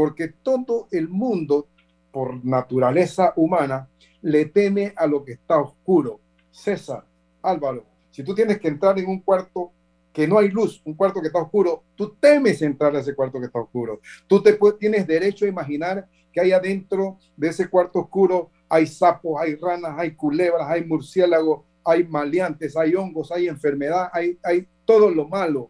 [0.00, 1.68] porque todo el mundo,
[2.10, 3.86] por naturaleza humana,
[4.22, 6.20] le teme a lo que está oscuro.
[6.50, 7.04] César,
[7.42, 9.72] Álvaro, si tú tienes que entrar en un cuarto
[10.10, 13.38] que no hay luz, un cuarto que está oscuro, tú temes entrar a ese cuarto
[13.38, 14.00] que está oscuro.
[14.26, 19.38] Tú te tienes derecho a imaginar que hay adentro de ese cuarto oscuro hay sapos,
[19.38, 25.10] hay ranas, hay culebras, hay murciélagos, hay maleantes, hay hongos, hay enfermedad, hay, hay todo
[25.10, 25.68] lo malo.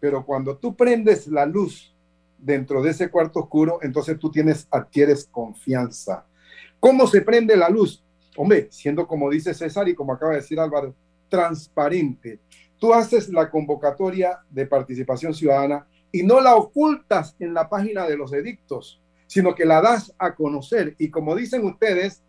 [0.00, 1.94] Pero cuando tú prendes la luz
[2.38, 6.26] dentro de ese cuarto oscuro, entonces tú tienes, adquieres confianza.
[6.80, 8.04] ¿Cómo se prende la luz?
[8.36, 10.94] Hombre, siendo como dice César y como acaba de decir Álvaro,
[11.28, 12.40] transparente.
[12.78, 18.16] Tú haces la convocatoria de participación ciudadana y no la ocultas en la página de
[18.16, 20.94] los edictos, sino que la das a conocer.
[20.98, 22.22] Y como dicen ustedes,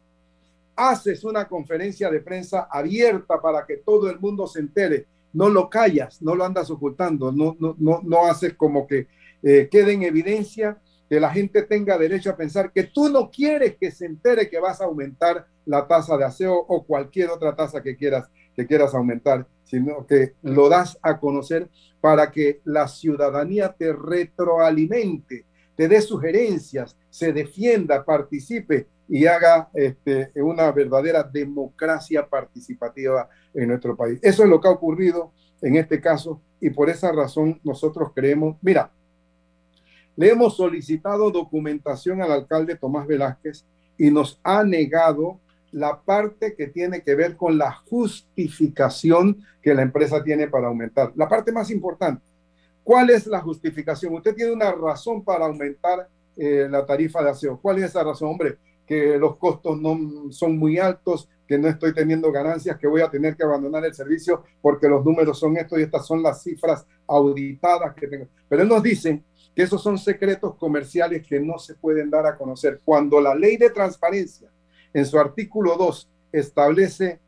[0.76, 5.05] haces una conferencia de prensa abierta para que todo el mundo se entere.
[5.34, 9.08] No lo callas, no lo andas ocultando, no, no, no, no haces como que
[9.44, 10.78] eh, quede en evidencia
[11.10, 14.60] que la gente tenga derecho a pensar que tú no quieres que se entere que
[14.60, 18.94] vas a aumentar la tasa de aseo o cualquier otra tasa que quieras, que quieras
[18.94, 21.70] aumentar, sino que lo das a conocer
[22.02, 30.32] para que la ciudadanía te retroalimente, te dé sugerencias, se defienda, participe y haga este,
[30.36, 34.20] una verdadera democracia participativa en nuestro país.
[34.22, 35.32] Eso es lo que ha ocurrido
[35.62, 38.92] en este caso y por esa razón nosotros creemos, mira,
[40.18, 43.65] le hemos solicitado documentación al alcalde Tomás Velázquez
[43.97, 45.39] y nos ha negado
[45.72, 51.11] la parte que tiene que ver con la justificación que la empresa tiene para aumentar.
[51.15, 52.24] La parte más importante,
[52.84, 54.15] ¿cuál es la justificación?
[54.15, 57.59] Usted tiene una razón para aumentar eh, la tarifa de aseo.
[57.61, 58.30] ¿Cuál es esa razón?
[58.30, 58.57] Hombre,
[58.88, 63.09] que los costos no son muy altos, que no estoy teniendo ganancias, que voy a
[63.09, 66.88] tener que abandonar el servicio porque los números son estos y estas son las cifras
[67.05, 68.28] auditadas que tengo.
[68.49, 69.24] Pero él nos dice
[69.58, 72.80] que esos son secretos comerciales que no se pueden dar a conocer.
[72.86, 74.51] Cuando la ley de transparencia
[74.93, 77.20] en su artículo 2 establece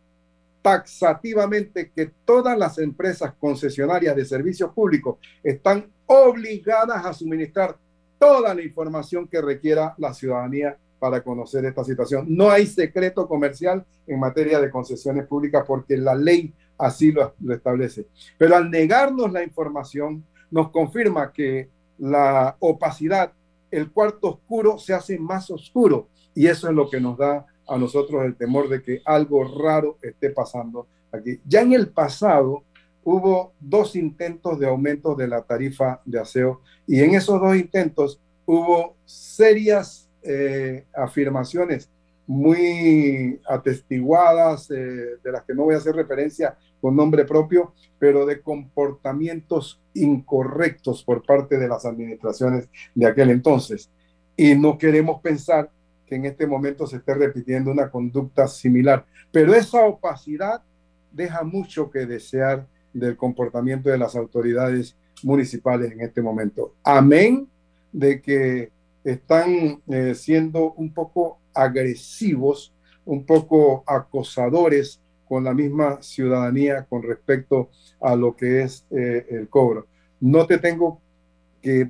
[0.62, 7.76] taxativamente que todas las empresas concesionarias de servicios públicos están obligadas a suministrar
[8.20, 12.28] toda la información que requiera la ciudadanía para conocer esta situación.
[12.30, 18.06] No hay secreto comercial en materia de concesiones públicas porque la ley así lo, establece.
[18.38, 21.70] Pero al negarnos la información, nos confirma que
[22.00, 23.34] la opacidad,
[23.72, 27.78] el cuarto oscuro se hace más oscuro y eso es lo que nos da a
[27.78, 31.40] nosotros el temor de que algo raro esté pasando aquí.
[31.46, 32.64] Ya en el pasado
[33.04, 38.20] hubo dos intentos de aumento de la tarifa de aseo y en esos dos intentos
[38.46, 41.90] hubo serias eh, afirmaciones
[42.26, 48.26] muy atestiguadas, eh, de las que no voy a hacer referencia con nombre propio, pero
[48.26, 53.90] de comportamientos incorrectos por parte de las administraciones de aquel entonces.
[54.38, 55.70] Y no queremos pensar
[56.06, 59.06] que en este momento se esté repitiendo una conducta similar.
[59.32, 60.62] Pero esa opacidad
[61.12, 66.74] deja mucho que desear del comportamiento de las autoridades municipales en este momento.
[66.84, 67.48] Amén
[67.92, 68.72] de que
[69.04, 72.74] están eh, siendo un poco agresivos,
[73.06, 77.70] un poco acosadores con la misma ciudadanía con respecto
[78.02, 79.86] a lo que es eh, el cobro.
[80.20, 81.00] No te tengo
[81.62, 81.90] que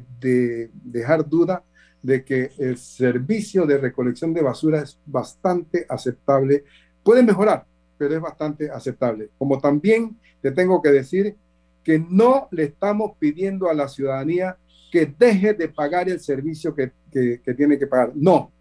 [0.84, 1.64] dejar duda
[2.04, 6.66] de que el servicio de recolección de basura es bastante aceptable.
[7.02, 7.66] Puede mejorar,
[7.98, 9.30] pero es bastante aceptable.
[9.38, 11.36] Como también te tengo que decir
[11.84, 14.58] que no le estamos pidiendo a la ciudadanía
[14.92, 18.12] que deje de pagar el servicio que, que, tiene que pagar.
[18.16, 18.52] No,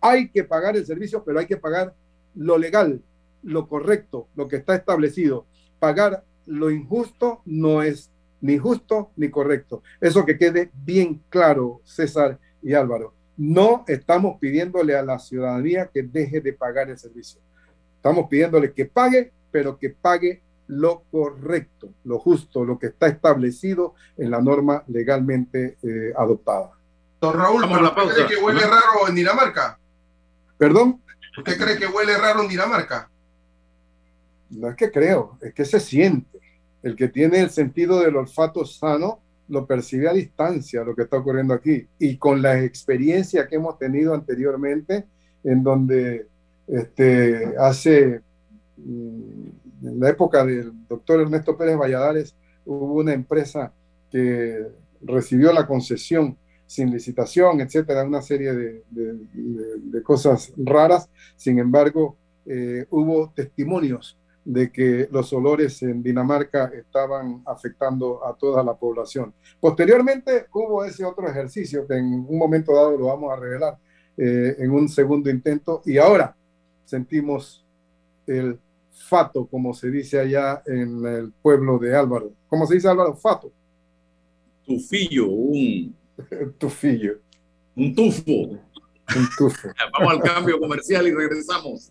[0.00, 1.94] hay que pagar el servicio, pero hay que pagar
[2.34, 3.00] lo legal,
[3.46, 5.46] lo correcto, lo que está establecido.
[5.78, 9.82] Pagar lo injusto no es ni justo ni correcto.
[10.00, 13.14] Eso que quede bien claro, César y Álvaro.
[13.36, 17.40] No estamos pidiéndole a la ciudadanía que deje de pagar el servicio.
[17.96, 23.94] Estamos pidiéndole que pague, pero que pague lo correcto, lo justo, lo que está establecido
[24.16, 26.72] en la norma legalmente eh, adoptada.
[27.20, 29.78] Don Raúl, ¿usted cree que huele raro en Dinamarca?
[30.58, 31.00] ¿Perdón?
[31.38, 33.08] ¿Usted cree que huele raro en Dinamarca?
[34.50, 36.38] No es que creo, es que se siente.
[36.82, 41.18] El que tiene el sentido del olfato sano lo percibe a distancia lo que está
[41.18, 41.86] ocurriendo aquí.
[41.98, 45.04] Y con la experiencia que hemos tenido anteriormente,
[45.44, 46.26] en donde
[46.66, 48.20] este, hace
[48.76, 49.48] mm,
[49.82, 52.34] en la época del doctor Ernesto Pérez Valladares,
[52.64, 53.72] hubo una empresa
[54.10, 54.66] que
[55.02, 56.36] recibió la concesión
[56.66, 61.08] sin licitación, etcétera, una serie de, cosas raras.
[61.36, 68.62] Sin embargo, eh, hubo testimonios de que los olores en Dinamarca estaban afectando a toda
[68.62, 69.34] la población.
[69.58, 73.76] Posteriormente hubo ese otro ejercicio que en un momento dado lo vamos a revelar
[74.16, 76.36] eh, en un segundo intento y ahora
[76.84, 77.66] sentimos
[78.24, 78.58] el
[78.92, 82.32] fato, como se dice allá en el pueblo de Álvaro.
[82.48, 83.16] ¿Cómo se dice Álvaro?
[83.16, 83.50] Fato.
[84.64, 85.94] Tufillo, un...
[86.58, 87.18] Tufillo.
[87.74, 88.32] Un tufo.
[88.32, 89.68] Un tufo.
[89.98, 91.90] Vamos al cambio comercial y regresamos.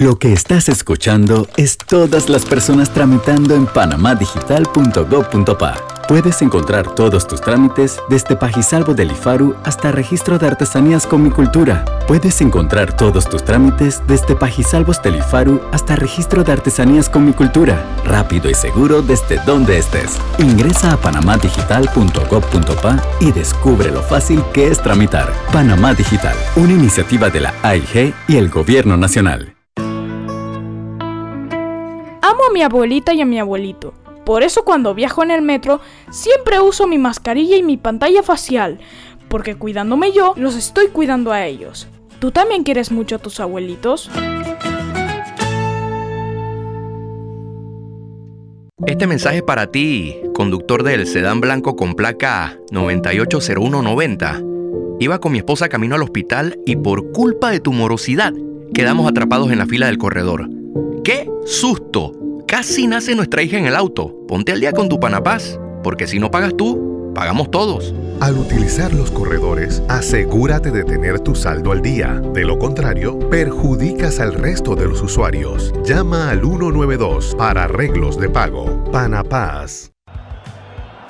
[0.00, 5.76] Lo que estás escuchando es todas las personas tramitando en panamadigital.gov.pa.
[6.08, 11.30] Puedes encontrar todos tus trámites desde Pagisalvo del IFARU hasta registro de artesanías con mi
[11.30, 17.32] cultura Puedes encontrar todos tus trámites desde Pagisalvos Telifaru hasta registro de artesanías con mi
[17.32, 17.86] cultura.
[18.04, 20.18] Rápido y seguro desde donde estés.
[20.40, 25.32] Ingresa a panamadigital.gov.pa y descubre lo fácil que es tramitar.
[25.52, 29.59] Panamá Digital, una iniciativa de la AIG y el Gobierno Nacional.
[32.52, 33.94] Mi abuelita y a mi abuelito.
[34.24, 35.80] Por eso cuando viajo en el metro
[36.10, 38.78] siempre uso mi mascarilla y mi pantalla facial,
[39.28, 41.88] porque cuidándome yo, los estoy cuidando a ellos.
[42.18, 44.10] ¿Tú también quieres mucho a tus abuelitos?
[48.86, 54.42] Este mensaje para ti, conductor del sedán blanco con placa 980190.
[54.98, 58.32] Iba con mi esposa camino al hospital y por culpa de tu morosidad
[58.74, 60.48] quedamos atrapados en la fila del corredor.
[61.04, 62.29] ¡Qué susto!
[62.50, 64.12] Casi nace nuestra hija en el auto.
[64.26, 67.94] Ponte al día con tu panapaz, porque si no pagas tú, pagamos todos.
[68.18, 72.20] Al utilizar los corredores, asegúrate de tener tu saldo al día.
[72.34, 75.72] De lo contrario, perjudicas al resto de los usuarios.
[75.84, 78.82] Llama al 192 para arreglos de pago.
[78.90, 79.92] Panapaz.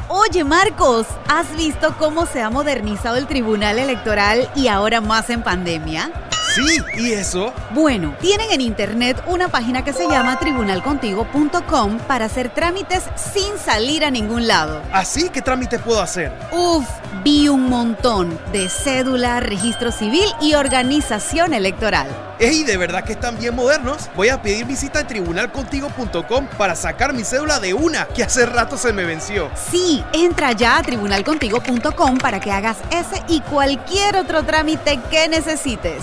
[0.09, 5.43] Oye Marcos, ¿has visto cómo se ha modernizado el Tribunal Electoral y ahora más en
[5.43, 6.12] pandemia?
[6.55, 7.53] Sí, ¿y eso?
[7.70, 14.05] Bueno, tienen en internet una página que se llama tribunalcontigo.com para hacer trámites sin salir
[14.05, 14.82] a ningún lado.
[14.92, 16.32] ¿Así qué trámites puedo hacer?
[16.51, 16.84] Uf,
[17.22, 22.09] vi un montón de cédula, registro civil y organización electoral.
[22.40, 24.09] ¡Ey, de verdad que están bien modernos!
[24.16, 28.76] Voy a pedir visita en tribunalcontigo.com para sacar mi cédula de una que hace rato
[28.76, 29.51] se me venció.
[29.70, 36.03] Sí, entra ya a tribunalcontigo.com para que hagas ese y cualquier otro trámite que necesites.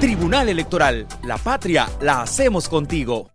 [0.00, 3.30] Tribunal Electoral, la patria la hacemos contigo.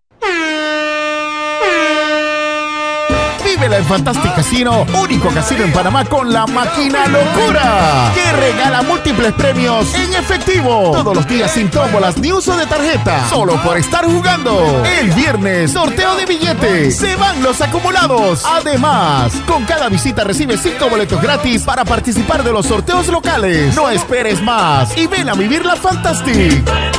[3.61, 9.33] Vive el Fantastic Casino, único casino en Panamá con la máquina locura, que regala múltiples
[9.33, 10.91] premios en efectivo.
[10.93, 14.81] Todos los días sin tómbolas ni uso de tarjeta, solo por estar jugando.
[15.01, 18.45] El viernes, sorteo de billetes, se van los acumulados.
[18.45, 23.75] Además, con cada visita recibes 5 boletos gratis para participar de los sorteos locales.
[23.75, 26.98] No esperes más y ven a vivir la Fantastic.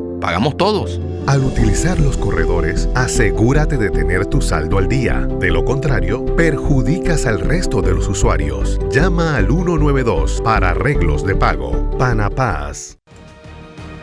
[0.21, 1.01] pagamos todos.
[1.27, 5.27] Al utilizar los corredores, asegúrate de tener tu saldo al día.
[5.39, 8.79] De lo contrario, perjudicas al resto de los usuarios.
[8.89, 11.89] Llama al 192 para arreglos de pago.
[11.97, 12.97] Panapaz.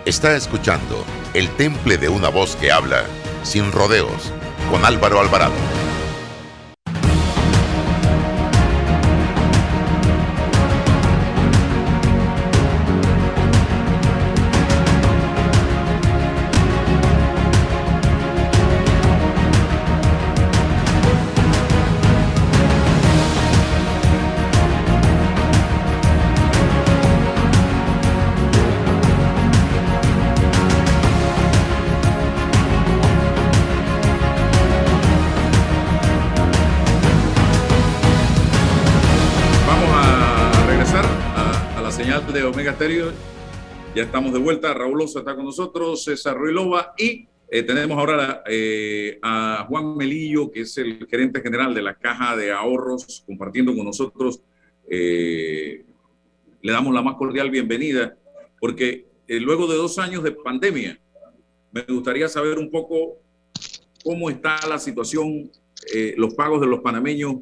[0.05, 3.05] Está escuchando El Temple de una voz que habla
[3.43, 4.33] sin rodeos
[4.71, 5.88] con Álvaro Alvarado.
[42.33, 43.11] De Omega Stereo.
[43.95, 44.75] Ya estamos de vuelta.
[44.75, 50.51] Raúl Osa está con nosotros, César Ruilova y eh, tenemos ahora eh, a Juan Melillo,
[50.51, 54.43] que es el gerente general de la Caja de Ahorros, compartiendo con nosotros.
[54.91, 55.85] Eh,
[56.61, 58.17] le damos la más cordial bienvenida,
[58.61, 61.01] porque luego de dos años de pandemia,
[61.73, 63.23] me gustaría saber un poco
[64.05, 65.51] cómo está la situación,
[66.17, 67.37] los pagos de los panameños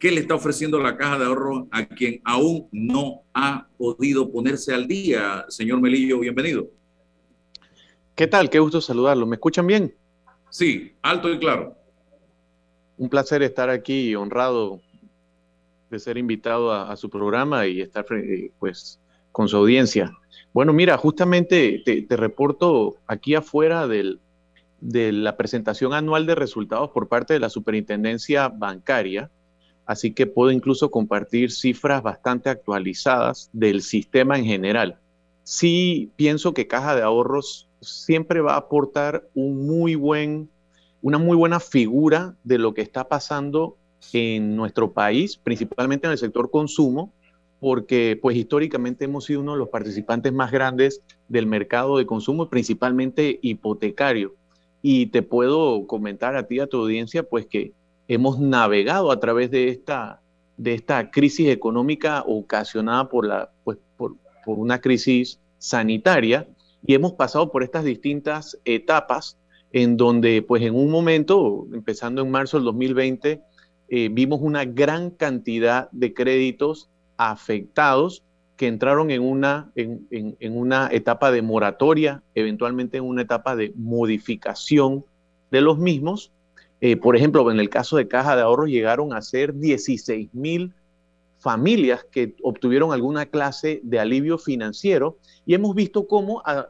[0.00, 4.72] ¿Qué le está ofreciendo la caja de ahorro a quien aún no ha podido ponerse
[4.72, 5.44] al día?
[5.50, 6.70] Señor Melillo, bienvenido.
[8.14, 8.48] ¿Qué tal?
[8.48, 9.26] Qué gusto saludarlo.
[9.26, 9.94] ¿Me escuchan bien?
[10.48, 11.76] Sí, alto y claro.
[12.96, 14.80] Un placer estar aquí, honrado
[15.90, 18.98] de ser invitado a, su programa y estar eh, pues
[19.32, 20.16] con su audiencia.
[20.54, 24.18] Bueno, mira, justamente te, reporto aquí afuera del,
[24.80, 29.30] de la presentación anual de resultados por parte de la Superintendencia Bancaria,
[29.90, 35.00] así que puedo incluso compartir cifras bastante actualizadas del sistema en general.
[35.42, 42.58] Sí pienso que Caja de Ahorros siempre va a aportar una muy buena figura de
[42.58, 43.78] lo que está pasando
[44.12, 47.12] en nuestro país, principalmente en el sector consumo,
[47.58, 52.48] porque pues históricamente hemos sido uno de los participantes más grandes del mercado de consumo,
[52.48, 54.36] principalmente hipotecario.
[54.82, 57.72] Y te puedo comentar a ti, a tu audiencia, pues que
[58.14, 60.20] hemos navegado a través de esta,
[60.56, 66.48] de esta crisis económica ocasionada por, la, pues, por, por una crisis sanitaria
[66.84, 69.38] y hemos pasado por estas distintas etapas
[69.72, 73.42] en donde pues en un momento, empezando en marzo del 2020,
[73.88, 78.24] eh, vimos una gran cantidad de créditos afectados
[78.56, 85.04] que entraron en una, en, una etapa de moratoria, eventualmente en una etapa de modificación
[85.50, 86.32] de los mismos.
[86.80, 90.72] Eh, por ejemplo, en el caso de Caja de Ahorros llegaron a ser 16 mil
[91.38, 95.16] familias que obtuvieron alguna clase de alivio financiero.
[95.46, 96.68] Y hemos visto cómo a,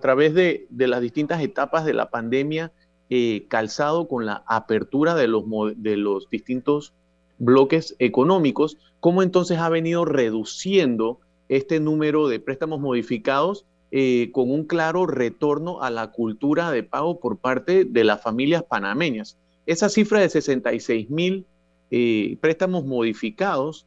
[0.00, 2.72] través de, las distintas etapas de la pandemia,
[3.10, 5.44] eh, calzado con la apertura de los,
[5.76, 6.92] de los distintos
[7.38, 14.64] bloques económicos, cómo entonces ha venido reduciendo este número de préstamos modificados eh, con un
[14.64, 19.36] claro retorno a la cultura de pago por parte de las familias panameñas.
[19.66, 21.44] Esa cifra de 66 mil
[21.90, 23.84] eh, préstamos modificados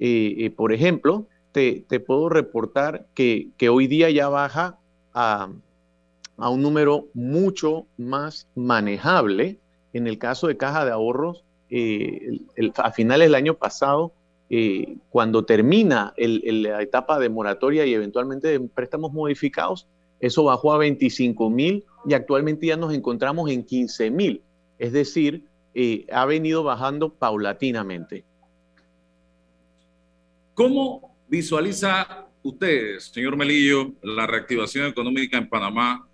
[0.00, 4.78] eh, por ejemplo, te, puedo reportar que, hoy día ya baja
[5.12, 5.50] a,
[6.38, 9.58] un número mucho más manejable.
[9.92, 11.44] En el caso de caja de ahorros,
[12.76, 14.12] a finales del año pasado,
[15.08, 19.88] cuando termina la etapa de moratoria y eventualmente de préstamos modificados,
[20.20, 24.42] eso bajó a 25 mil y actualmente ya nos encontramos en 15 mil.
[24.78, 25.44] Es decir,
[26.12, 28.24] ha venido bajando paulatinamente.
[30.54, 36.06] ¿Cómo visualiza usted, señor Melillo, la reactivación económica en Panamá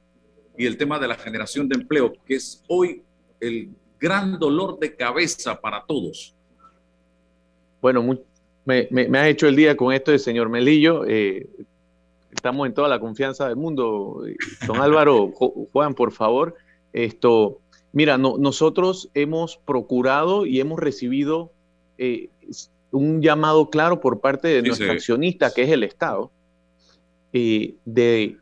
[0.56, 3.02] y el tema de la generación de empleo, que es hoy
[3.38, 6.34] el gran dolor de cabeza para todos?
[7.82, 8.02] Bueno,
[8.90, 11.04] me, ha hecho el día con esto el señor Melillo.
[11.06, 11.48] Eh,
[12.32, 14.22] estamos en toda la confianza del mundo.
[14.66, 15.32] Don Álvaro,
[15.72, 16.54] Juan, por favor.
[16.92, 17.60] Esto,
[17.92, 21.52] mira, nosotros hemos procurado y hemos recibido
[21.98, 22.30] eh,
[22.90, 26.30] un llamado claro por parte de nuestro accionista, que es el Estado,
[27.32, 28.36] eh, de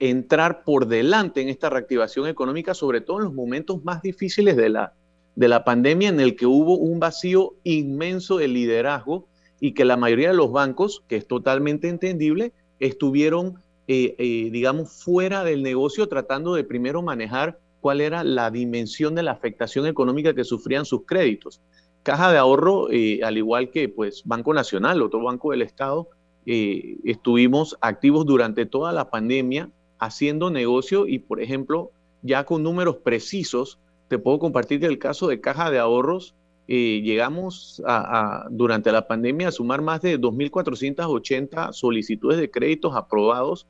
[0.00, 4.68] entrar por delante en esta reactivación económica, sobre todo en los momentos más difíciles de
[4.68, 4.92] la,
[5.36, 9.26] de la pandemia, en el que hubo un vacío inmenso de liderazgo
[9.60, 14.92] y que la mayoría de los bancos, que es totalmente entendible, estuvieron, eh, eh, digamos,
[14.92, 20.34] fuera del negocio tratando de primero manejar cuál era la dimensión de la afectación económica
[20.34, 21.60] que sufrían sus créditos.
[22.04, 26.08] Caja de Ahorro, eh, al igual que pues Banco Nacional, otro banco del Estado,
[26.44, 32.96] eh, estuvimos activos durante toda la pandemia haciendo negocio y, por ejemplo, ya con números
[32.96, 33.78] precisos,
[34.16, 36.34] te puedo compartir el caso de Caja de Ahorros,
[36.66, 43.66] eh, llegamos a, durante la pandemia a sumar más de 2.480 solicitudes de créditos aprobados,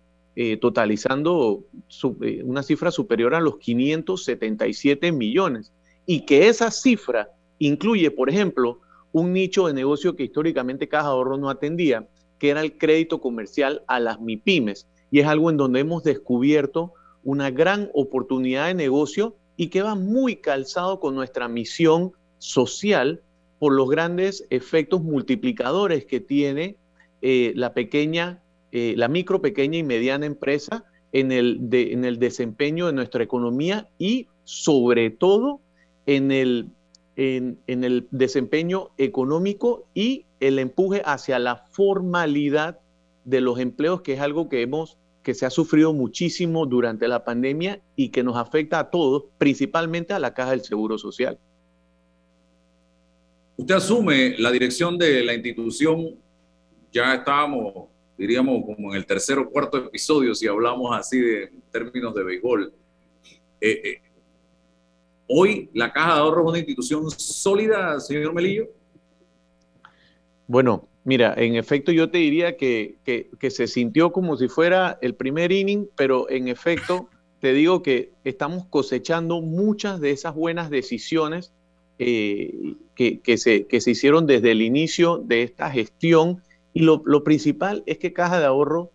[0.60, 1.62] totalizando
[2.42, 5.72] una cifra superior a los 577 millones.
[6.06, 7.28] Y que esa cifra
[7.58, 8.80] Incluye, por ejemplo,
[9.12, 13.82] un nicho de negocio que históricamente Caja Ahorro no atendía, que era el crédito comercial
[13.86, 14.88] a las MIPIMES.
[15.10, 16.92] Y es algo en donde hemos descubierto
[17.22, 23.22] una gran oportunidad de negocio y que va muy calzado con nuestra misión social
[23.58, 26.76] por los grandes efectos multiplicadores que tiene
[27.22, 28.42] eh, la pequeña,
[28.72, 33.88] eh, la micro, pequeña y mediana empresa en el, en el desempeño de nuestra economía
[33.98, 35.60] y sobre todo
[36.06, 36.68] en el
[37.16, 42.78] en, el desempeño económico y el empuje hacia la formalidad
[43.24, 47.24] de los empleos, que es algo que hemos que se ha sufrido muchísimo durante la
[47.24, 51.38] pandemia y que nos afecta a todos, principalmente a la Caja del Seguro Social.
[53.56, 56.16] Usted asume la dirección de la institución,
[56.92, 62.14] ya estábamos, diríamos, como en el tercer o cuarto episodio, si hablamos así de términos
[62.14, 62.72] de béisbol.
[63.60, 64.00] Eh, eh,
[65.26, 68.68] Hoy la Caja de Ahorro es una institución sólida, señor Melillo.
[70.46, 75.14] Bueno, mira, en efecto yo te diría que, que, se sintió como si fuera el
[75.14, 77.08] primer inning, pero en efecto
[77.40, 81.52] te digo que estamos cosechando muchas de esas buenas decisiones
[81.98, 86.42] eh, que, que, se, que se hicieron desde el inicio de esta gestión.
[86.72, 88.90] Y lo, lo principal es que Caja de Ahorro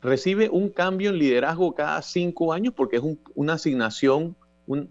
[0.00, 3.02] recibe un cambio en liderazgo cada cinco años porque es
[3.34, 4.36] una asignación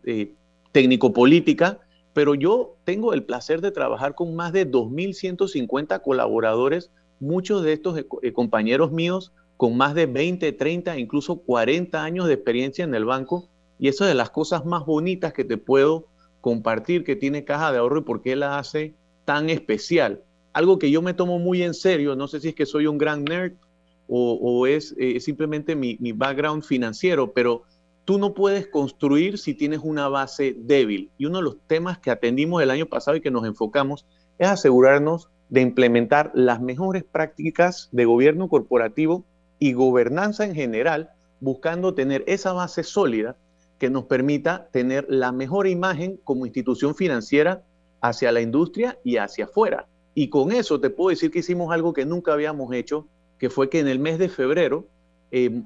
[0.06, 0.34] eh,
[0.72, 1.80] técnico-política,
[2.14, 7.98] pero yo tengo el placer de trabajar con más de 2.150 colaboradores, muchos de estos
[7.98, 13.06] eh, compañeros míos con más de 20, 30, incluso 40 años de experiencia en el
[13.06, 13.48] banco.
[13.80, 16.08] Y eso es de las cosas más bonitas que te puedo
[16.42, 18.94] compartir que tiene Caja de Ahorro y por qué la hace
[19.26, 20.22] tan especial.
[20.52, 22.98] Algo que yo me tomo muy en serio, no sé si es que soy un
[22.98, 23.54] gran nerd
[24.08, 27.64] o, es eh, simplemente mi, background financiero, pero
[28.06, 31.10] tú no puedes construir si tienes una base débil.
[31.18, 34.06] Y uno de los temas que atendimos el año pasado y que nos enfocamos
[34.38, 39.24] es asegurarnos de implementar las mejores prácticas de gobierno corporativo
[39.60, 43.36] y gobernanza en general, buscando tener esa base sólida
[43.78, 47.64] que nos permita tener la mejor imagen como institución financiera
[48.02, 49.88] hacia la industria y hacia afuera.
[50.16, 53.70] Y con eso te puedo decir que hicimos algo que nunca habíamos hecho que fue
[53.70, 54.88] que en el mes de febrero
[55.32, 55.64] eh,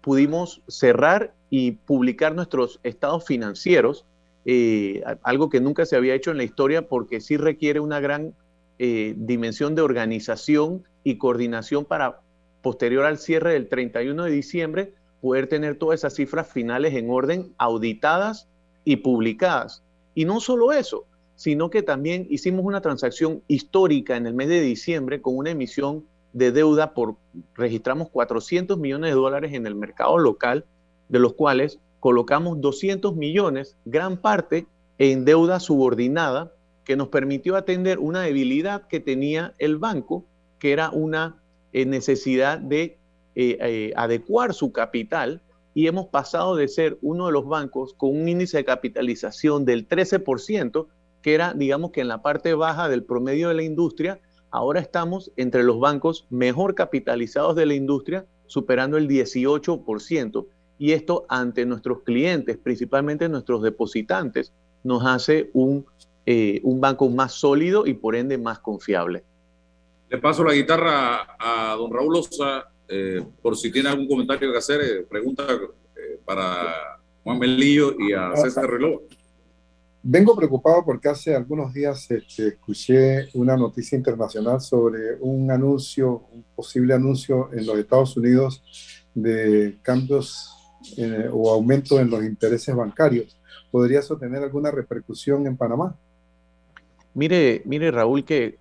[0.00, 4.06] pudimos cerrar y publicar nuestros estados financieros,
[4.44, 8.34] eh, algo que nunca se había hecho en la historia porque sí requiere una gran
[8.78, 12.20] eh, dimensión de organización y coordinación para
[12.62, 17.52] posterior al cierre del 31 de diciembre poder tener todas esas cifras finales en orden,
[17.58, 18.48] auditadas
[18.84, 19.82] y publicadas.
[20.14, 21.04] Y no solo eso,
[21.36, 26.04] sino que también hicimos una transacción histórica en el mes de diciembre con una emisión
[26.32, 27.16] de deuda por,
[27.54, 30.64] registramos 400 millones de dólares en el mercado local,
[31.08, 34.66] de los cuales colocamos 200 millones, gran parte
[34.98, 36.52] en deuda subordinada,
[36.84, 40.24] que nos permitió atender una debilidad que tenía el banco,
[40.58, 41.36] que era una
[41.72, 42.98] eh, necesidad de
[43.36, 45.40] eh, eh, adecuar su capital
[45.72, 49.88] y hemos pasado de ser uno de los bancos con un índice de capitalización del
[49.88, 50.86] 13%,
[51.22, 54.20] que era, digamos que en la parte baja del promedio de la industria,
[54.50, 60.46] ahora estamos entre los bancos mejor capitalizados de la industria, superando el 18%.
[60.78, 65.86] Y esto ante nuestros clientes, principalmente nuestros depositantes, nos hace un,
[66.26, 69.22] eh, un banco más sólido y por ende más confiable.
[70.08, 74.58] Le paso la guitarra a don Raúl Osa eh, por si tiene algún comentario que
[74.58, 75.46] hacer, eh, pregunta
[76.24, 79.02] para Juan Melillo y a César Reloj.
[80.02, 86.42] Vengo preocupado porque hace algunos días este, escuché una noticia internacional sobre un anuncio, un
[86.56, 88.62] posible anuncio en los Estados Unidos
[89.14, 90.56] de cambios
[90.96, 93.38] eh, o aumento en los intereses bancarios.
[93.70, 95.94] ¿Podría eso tener alguna repercusión en Panamá?
[97.12, 98.58] Mire, mire Raúl, que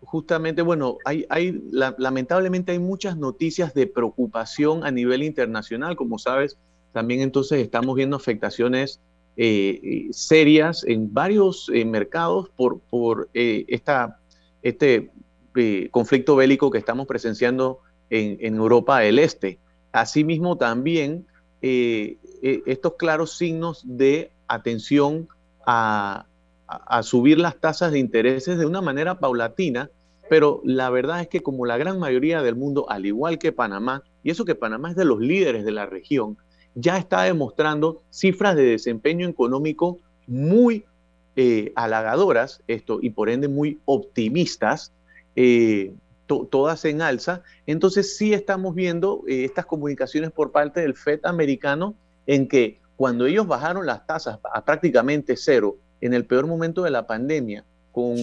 [0.00, 6.58] justamente, bueno, hay, hay lamentablemente hay muchas noticias de preocupación a nivel internacional, como sabes,
[6.92, 9.00] también entonces estamos viendo afectaciones
[9.36, 14.18] eh, serias en varios eh, mercados por, por eh, esta,
[14.62, 15.10] este
[15.90, 17.80] conflicto bélico que estamos presenciando
[18.10, 19.58] en, en, Europa del Este.
[19.92, 21.26] Asimismo, también
[21.60, 25.28] estos claros signos de atención
[25.66, 26.26] a,
[26.66, 29.90] a, subir las tasas de intereses de una manera paulatina,
[30.28, 34.02] pero la verdad es que como la gran mayoría del mundo, al igual que Panamá,
[34.22, 36.38] y eso que Panamá es de los líderes de la región,
[36.74, 40.84] ya está demostrando cifras de desempeño económico muy
[41.36, 44.92] eh, halagadoras, esto, y por ende muy optimistas,
[45.36, 45.94] eh,
[46.26, 47.42] todas en alza.
[47.66, 51.94] Entonces sí estamos viendo eh, estas comunicaciones por parte del FED americano
[52.26, 56.90] en que cuando ellos bajaron las tasas a prácticamente cero en el peor momento de
[56.90, 58.16] la pandemia, con,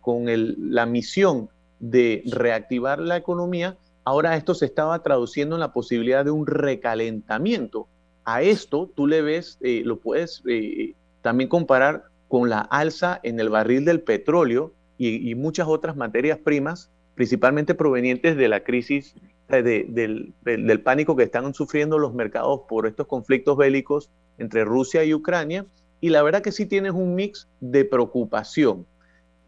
[0.00, 1.48] con la misión
[1.80, 3.76] de reactivar la economía,
[4.08, 7.88] Ahora esto se estaba traduciendo en la posibilidad de un recalentamiento.
[8.24, 13.38] A esto tú le ves, eh, lo puedes eh, también comparar con la alza en
[13.38, 19.14] el barril del petróleo y, muchas otras materias primas, principalmente provenientes de la crisis,
[19.50, 25.04] eh, del, del pánico que están sufriendo los mercados por estos conflictos bélicos entre Rusia
[25.04, 25.66] y Ucrania.
[26.00, 28.86] Y la verdad que sí tienes un mix de preocupación.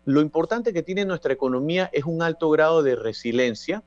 [0.04, 3.82] Lo importante que tiene nuestra economía es un alto grado de resiliencia,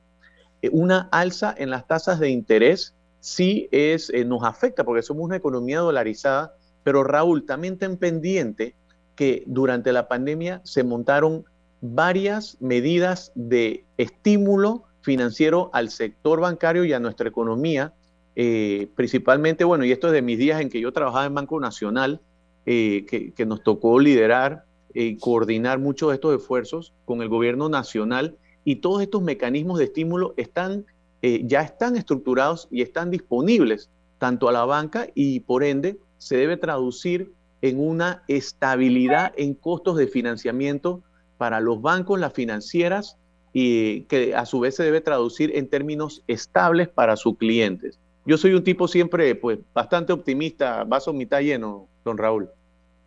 [0.72, 5.36] una alza en las tasas de interés sí es, eh, nos afecta porque somos una
[5.36, 8.74] economía dolarizada, pero Raúl, también ten pendiente
[9.16, 11.44] que durante la pandemia se montaron
[11.80, 17.92] varias medidas de estímulo financiero al sector bancario y a nuestra economía
[18.36, 21.60] eh, principalmente, bueno, y esto es de mis días en que yo trabajaba en Banco
[21.60, 22.20] Nacional,
[22.66, 28.36] eh, que, nos tocó liderar y coordinar muchos de estos esfuerzos con el gobierno nacional
[28.64, 30.84] y todos estos mecanismos de estímulo están,
[31.22, 33.88] ya están estructurados y están disponibles
[34.18, 39.96] tanto a la banca y por ende se debe traducir en una estabilidad en costos
[39.96, 41.02] de financiamiento
[41.38, 43.16] para los bancos, las financieras,
[43.52, 47.98] y que a su vez se debe traducir en términos estables para sus clientes.
[48.26, 52.48] Yo soy un tipo siempre, pues, bastante optimista, vaso mitad lleno, don Raúl.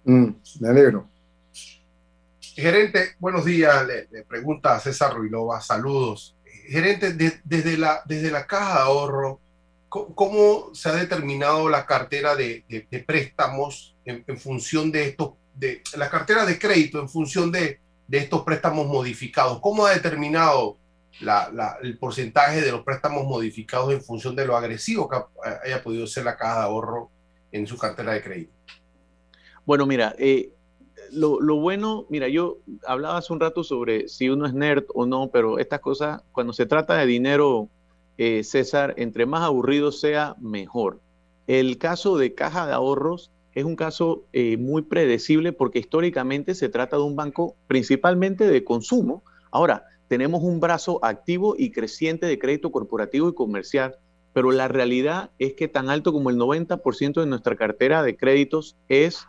[0.05, 0.29] Mm,
[0.61, 1.07] me alegro.
[2.57, 6.35] Gerente, buenos días, le, pregunta César Ruilova, saludos.
[6.67, 9.39] Gerente, desde, la, desde la caja de ahorro,
[9.89, 12.65] ¿cómo, se ha determinado la cartera de,
[13.05, 18.41] préstamos en, función de estos, de la cartera de crédito en función de, de estos
[18.41, 19.59] préstamos modificados?
[19.61, 20.79] ¿Cómo ha determinado
[21.83, 25.17] el porcentaje de los préstamos modificados en función de lo agresivo que
[25.63, 27.11] haya podido ser la caja de ahorro
[27.51, 28.53] en su cartera de crédito?
[29.63, 30.53] Bueno, mira, eh,
[31.11, 35.05] lo, lo, bueno, mira, yo hablaba hace un rato sobre si uno es nerd o
[35.05, 37.69] no, pero estas cosas, cuando se trata de dinero,
[38.17, 40.99] eh, César, entre más aburrido sea, mejor.
[41.45, 46.69] El caso de caja de ahorros es un caso eh, muy predecible porque históricamente se
[46.69, 49.23] trata de un banco principalmente de consumo.
[49.51, 53.95] Ahora, tenemos un brazo activo y creciente de crédito corporativo y comercial,
[54.33, 58.77] pero la realidad es que tan alto como el 90% de nuestra cartera de créditos
[58.89, 59.25] es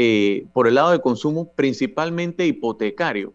[0.00, 3.34] eh, por el lado de consumo principalmente hipotecario.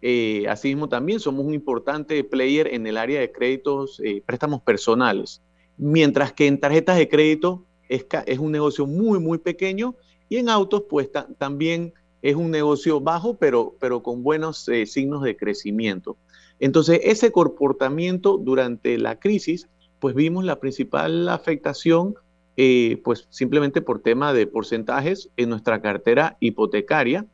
[0.00, 5.42] Eh, asimismo, también somos un importante player en el área de créditos, préstamos personales,
[5.76, 9.96] mientras que en tarjetas de crédito es, un negocio muy, muy pequeño
[10.28, 11.92] y en autos pues también
[12.22, 16.16] es un negocio bajo, pero, pero con buenos eh, signos de crecimiento.
[16.58, 22.14] Entonces, ese comportamiento durante la crisis, pues vimos la principal afectación,
[22.56, 27.26] eh, pues simplemente por tema de porcentajes en nuestra cartera hipotecaria.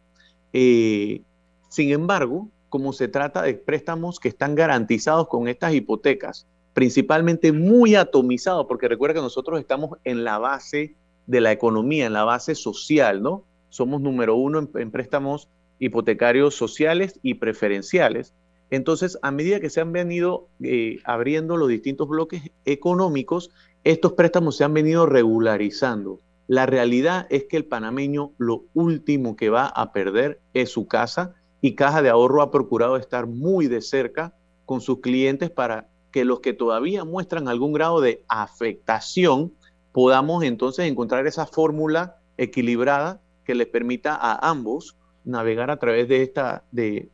[0.52, 1.22] Eh,
[1.68, 7.96] sin embargo, como se trata de préstamos que están garantizados con estas hipotecas, principalmente muy
[7.96, 10.94] atomizado, porque recuerda que nosotros estamos en la base
[11.26, 13.44] de la economía, en la base social, ¿no?
[13.68, 15.48] Somos número uno en, préstamos
[15.78, 18.34] hipotecarios sociales y preferenciales.
[18.70, 23.50] Entonces, a medida que se han venido eh, abriendo los distintos bloques económicos,
[23.84, 26.20] estos préstamos se han venido regularizando.
[26.46, 31.34] La realidad es que el panameño lo último que va a perder es su casa
[31.60, 34.34] y Caja de Ahorro ha procurado estar muy de cerca
[34.66, 39.52] con sus clientes para que los que todavía muestran algún grado de afectación
[39.92, 46.22] podamos entonces encontrar esa fórmula equilibrada que les permita a ambos navegar a través de
[46.22, 47.08] esta, de,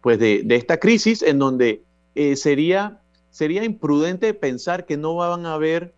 [0.00, 3.00] pues de, esta crisis en donde eh, sería,
[3.30, 5.94] sería imprudente pensar que no van a haber,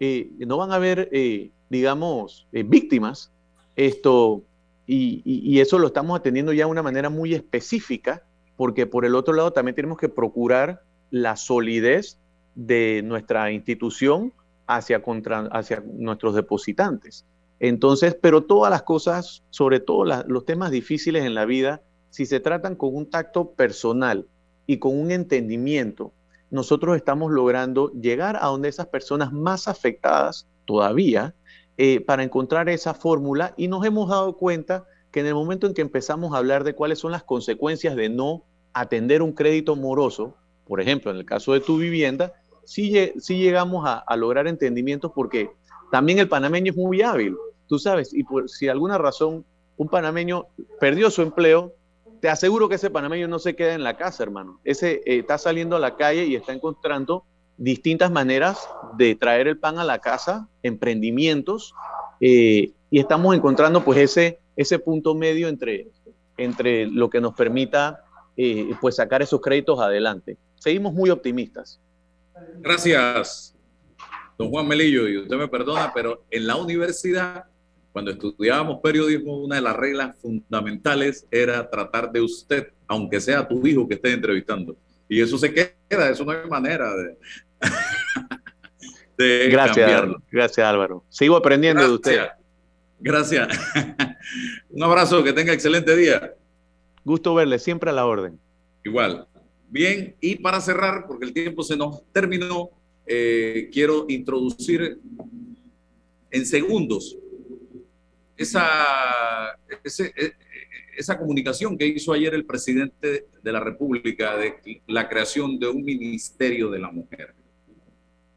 [0.00, 3.32] eh, no van a haber eh, digamos, víctimas.
[3.76, 4.42] Esto,
[4.86, 8.22] y, y, eso lo estamos atendiendo ya de una manera muy específica,
[8.56, 12.18] porque por el otro lado también tenemos que procurar la solidez
[12.54, 14.32] de nuestra institución
[14.66, 17.24] hacia, contra, hacia nuestros depositantes.
[17.60, 22.40] Entonces, pero todas las cosas, sobre todo los temas difíciles en la vida, si se
[22.40, 24.26] tratan con un tacto personal
[24.66, 26.12] y con un entendimiento,
[26.54, 31.34] nosotros estamos logrando llegar a donde esas personas más afectadas todavía
[31.76, 35.74] eh, para encontrar esa fórmula y nos hemos dado cuenta que en el momento en
[35.74, 40.36] que empezamos a hablar de cuáles son las consecuencias de no atender un crédito moroso,
[40.64, 42.32] por ejemplo, en el caso de tu vivienda,
[42.62, 42.92] sí,
[43.28, 45.50] llegamos a, lograr entendimientos porque
[45.90, 47.36] también el panameño es muy hábil,
[47.66, 49.44] tú sabes, y por, si alguna razón
[49.76, 50.46] un panameño
[50.78, 51.74] perdió su empleo,
[52.24, 54.58] te aseguro que ese panameño no se queda en la casa, hermano.
[54.64, 57.26] Ese eh, está saliendo a la calle y está encontrando
[57.58, 58.66] distintas maneras
[58.96, 61.74] de traer el pan a la casa, emprendimientos,
[62.22, 65.88] eh, y estamos encontrando pues ese, ese punto medio entre,
[66.38, 68.02] entre lo que nos permita
[68.38, 71.78] eh, pues sacar esos créditos adelante seguimos muy optimistas.
[72.60, 73.54] Gracias,
[74.38, 77.44] don Juan Melillo, y usted me perdona, pero en la universidad,
[77.94, 83.64] cuando estudiábamos periodismo, una de las reglas fundamentales era tratar de usted, aunque sea tu
[83.64, 84.76] hijo que esté entrevistando.
[85.08, 87.16] Y eso se queda, eso no hay manera de,
[89.48, 90.20] gracias, cambiarlo.
[90.28, 91.04] Gracias, Álvaro.
[91.08, 92.20] Sigo aprendiendo de usted.
[92.98, 93.46] Gracias.
[94.70, 96.34] Un abrazo, que tenga excelente día.
[97.04, 98.40] Gusto verle, siempre a la orden.
[98.82, 99.28] Igual.
[99.68, 102.70] Bien, y para cerrar, porque el tiempo se nos terminó,
[103.06, 104.98] eh, quiero introducir
[106.32, 107.18] en segundos
[108.36, 110.32] esa, e,
[110.96, 115.84] esa comunicación que hizo ayer el presidente de la República de la creación de un
[115.84, 117.34] ministerio de la mujer.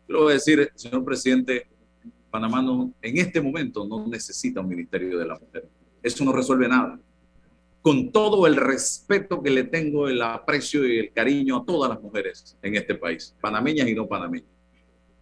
[0.06, 1.68] Quiero decir, señor presidente,
[2.30, 5.68] Panamá no, en este momento no necesita un Ministerio de la Mujer.
[6.02, 7.00] Eso no resuelve nada.
[7.82, 12.02] Con todo el respeto que le tengo, el aprecio y el cariño a todas las
[12.02, 14.50] mujeres en este país, panameñas y no panameñas.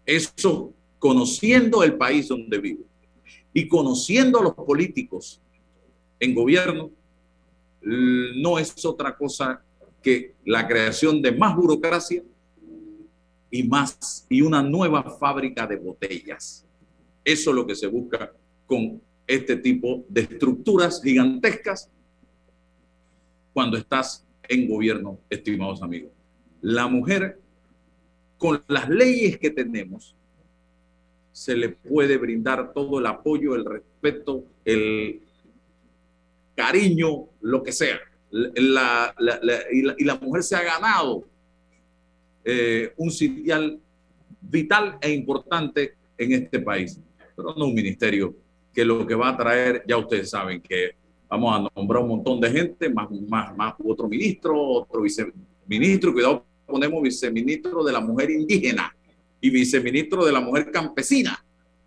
[0.06, 2.86] Eso, conociendo el país donde vivo
[3.58, 5.42] y conociendo a los políticos
[6.20, 6.92] en gobierno,
[7.82, 9.64] no es otra cosa
[10.04, 12.22] que la creación de más burocracia
[13.50, 16.66] y más y una nueva fábrica de botellas.
[17.24, 18.34] Eso es lo que se busca
[18.66, 21.90] con este tipo de estructuras gigantescas
[23.54, 26.12] cuando estás en gobierno, estimados amigos.
[26.60, 27.40] La mujer,
[28.38, 30.14] con las leyes que tenemos,
[31.36, 35.20] se le puede brindar todo el apoyo, el respeto, el
[36.56, 38.00] cariño, lo que sea.
[38.32, 39.14] La,
[39.70, 41.26] y, la, mujer se ha ganado
[42.46, 43.78] eh, un sitial
[44.40, 47.02] vital e importante en este país,
[47.36, 48.34] pero no un ministerio
[48.74, 50.92] que lo que va a traer, ya ustedes saben que
[51.28, 56.46] vamos a nombrar un montón de gente, más, más, más otro ministro, otro viceministro, cuidado,
[56.66, 58.95] ponemos viceministro de la mujer indígena
[59.46, 61.46] y viceministro de la mujer campesina.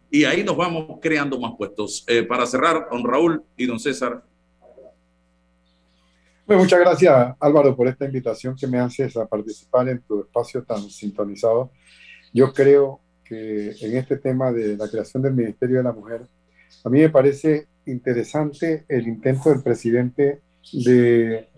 [0.09, 2.05] Y ahí nos vamos creando más puestos.
[2.07, 4.23] Eh, para cerrar, don Raúl y don César,
[6.47, 10.89] muchas gracias Álvaro por esta invitación que me haces a participar en tu espacio tan
[10.89, 11.73] sintonizado.
[12.33, 16.23] Yo creo que en este tema de la creación del Ministerio de la Mujer,
[16.85, 20.41] a mí me parece interesante el intento del presidente
[20.73, 21.49] de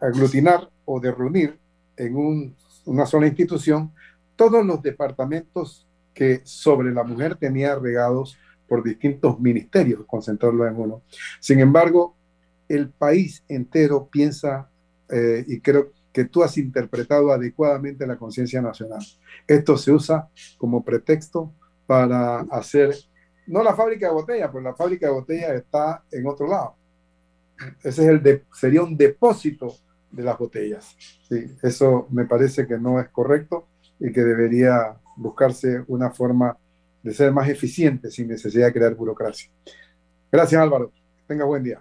[0.00, 1.58] aglutinar o de reunir
[1.96, 2.54] en
[2.86, 3.92] una sola institución
[4.40, 11.02] todos los departamentos que sobre la mujer tenía regados por distintos ministerios, concentrarlo en uno.
[11.40, 12.16] Sin embargo,
[12.66, 14.70] el país entero piensa,
[15.10, 19.04] eh, y creo que tú has interpretado adecuadamente la conciencia nacional.
[19.46, 21.52] Esto se usa como pretexto
[21.86, 22.94] para hacer,
[23.46, 26.76] no la fábrica de botella, pero la fábrica de botella está en otro lado.
[27.82, 29.76] Ese sería un depósito
[30.10, 30.96] de las botellas.
[31.28, 33.66] Sí, eso me parece que no es correcto
[34.00, 36.56] y que debería buscarse una forma
[37.02, 39.50] de ser más eficiente sin necesidad de crear burocracia.
[40.32, 40.92] Gracias Álvaro.
[41.26, 41.80] Tenga buen día.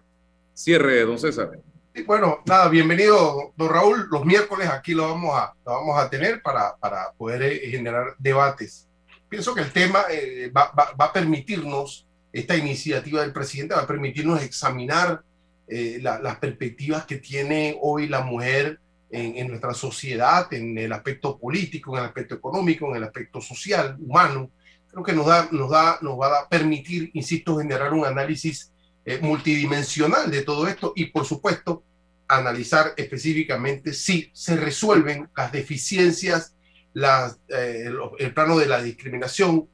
[0.53, 1.59] Cierre, don César.
[2.05, 4.07] bueno, nada, bienvenido, don Raúl.
[4.11, 8.15] Los miércoles aquí lo vamos a, lo vamos a tener para, para poder eh, generar
[8.19, 8.87] debates.
[9.27, 13.81] Pienso que el tema eh, va, va, va, a permitirnos, esta iniciativa del presidente va
[13.81, 15.23] a permitirnos examinar
[15.71, 18.79] eh, las perspectivas que tiene hoy la mujer
[19.09, 23.41] en, en, nuestra sociedad, en el aspecto político, en el aspecto económico, en el aspecto
[23.41, 24.51] social, humano.
[24.87, 28.71] Creo que nos, da, nos, da, nos va a permitir, insisto, generar un análisis
[29.05, 31.83] eh, multidimensional de todo esto y, por supuesto,
[32.27, 36.55] analizar específicamente si se resuelven las deficiencias,
[36.93, 39.67] las, eh, el plano de la discriminación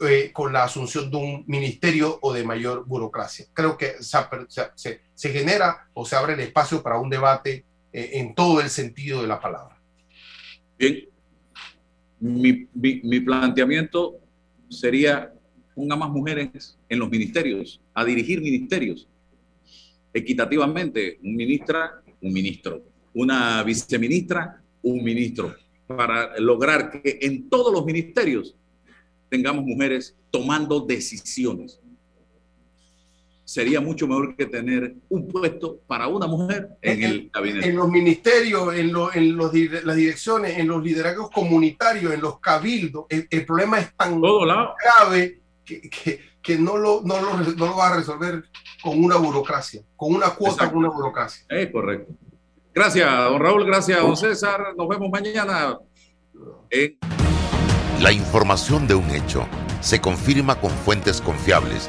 [0.00, 3.46] eh, con la asunción de un ministerio o de mayor burocracia.
[3.52, 8.60] Creo que se, se, genera o se abre el espacio para un debate en todo
[8.60, 9.80] el sentido de la palabra.
[10.78, 11.08] Bien,
[12.20, 14.20] mi, mi, mi planteamiento
[14.68, 15.32] sería
[15.78, 19.08] ponga más mujeres en los ministerios, a dirigir ministerios
[20.12, 21.20] equitativamente.
[21.22, 22.82] Un ministra, un ministro.
[23.14, 25.54] Una viceministra, un ministro.
[25.86, 28.56] Para lograr que en todos los ministerios
[29.28, 31.80] tengamos mujeres tomando decisiones.
[33.48, 37.70] Sería mucho mejor que tener un puesto para una mujer en, el gabinete.
[37.70, 43.06] En los ministerios, en, en los, las direcciones, en los liderazgos comunitarios, en los cabildos,
[43.08, 47.96] el, problema es tan grave que, que, no, lo, no, lo, no, lo, va a
[47.96, 48.44] resolver
[48.82, 51.46] con una burocracia, con una cuota, con una burocracia.
[51.48, 52.12] Es correcto.
[52.74, 54.74] Gracias, don Raúl, gracias, don César.
[54.76, 55.78] Nos vemos mañana.
[58.02, 59.48] La información de un hecho
[59.80, 61.88] se confirma con fuentes confiables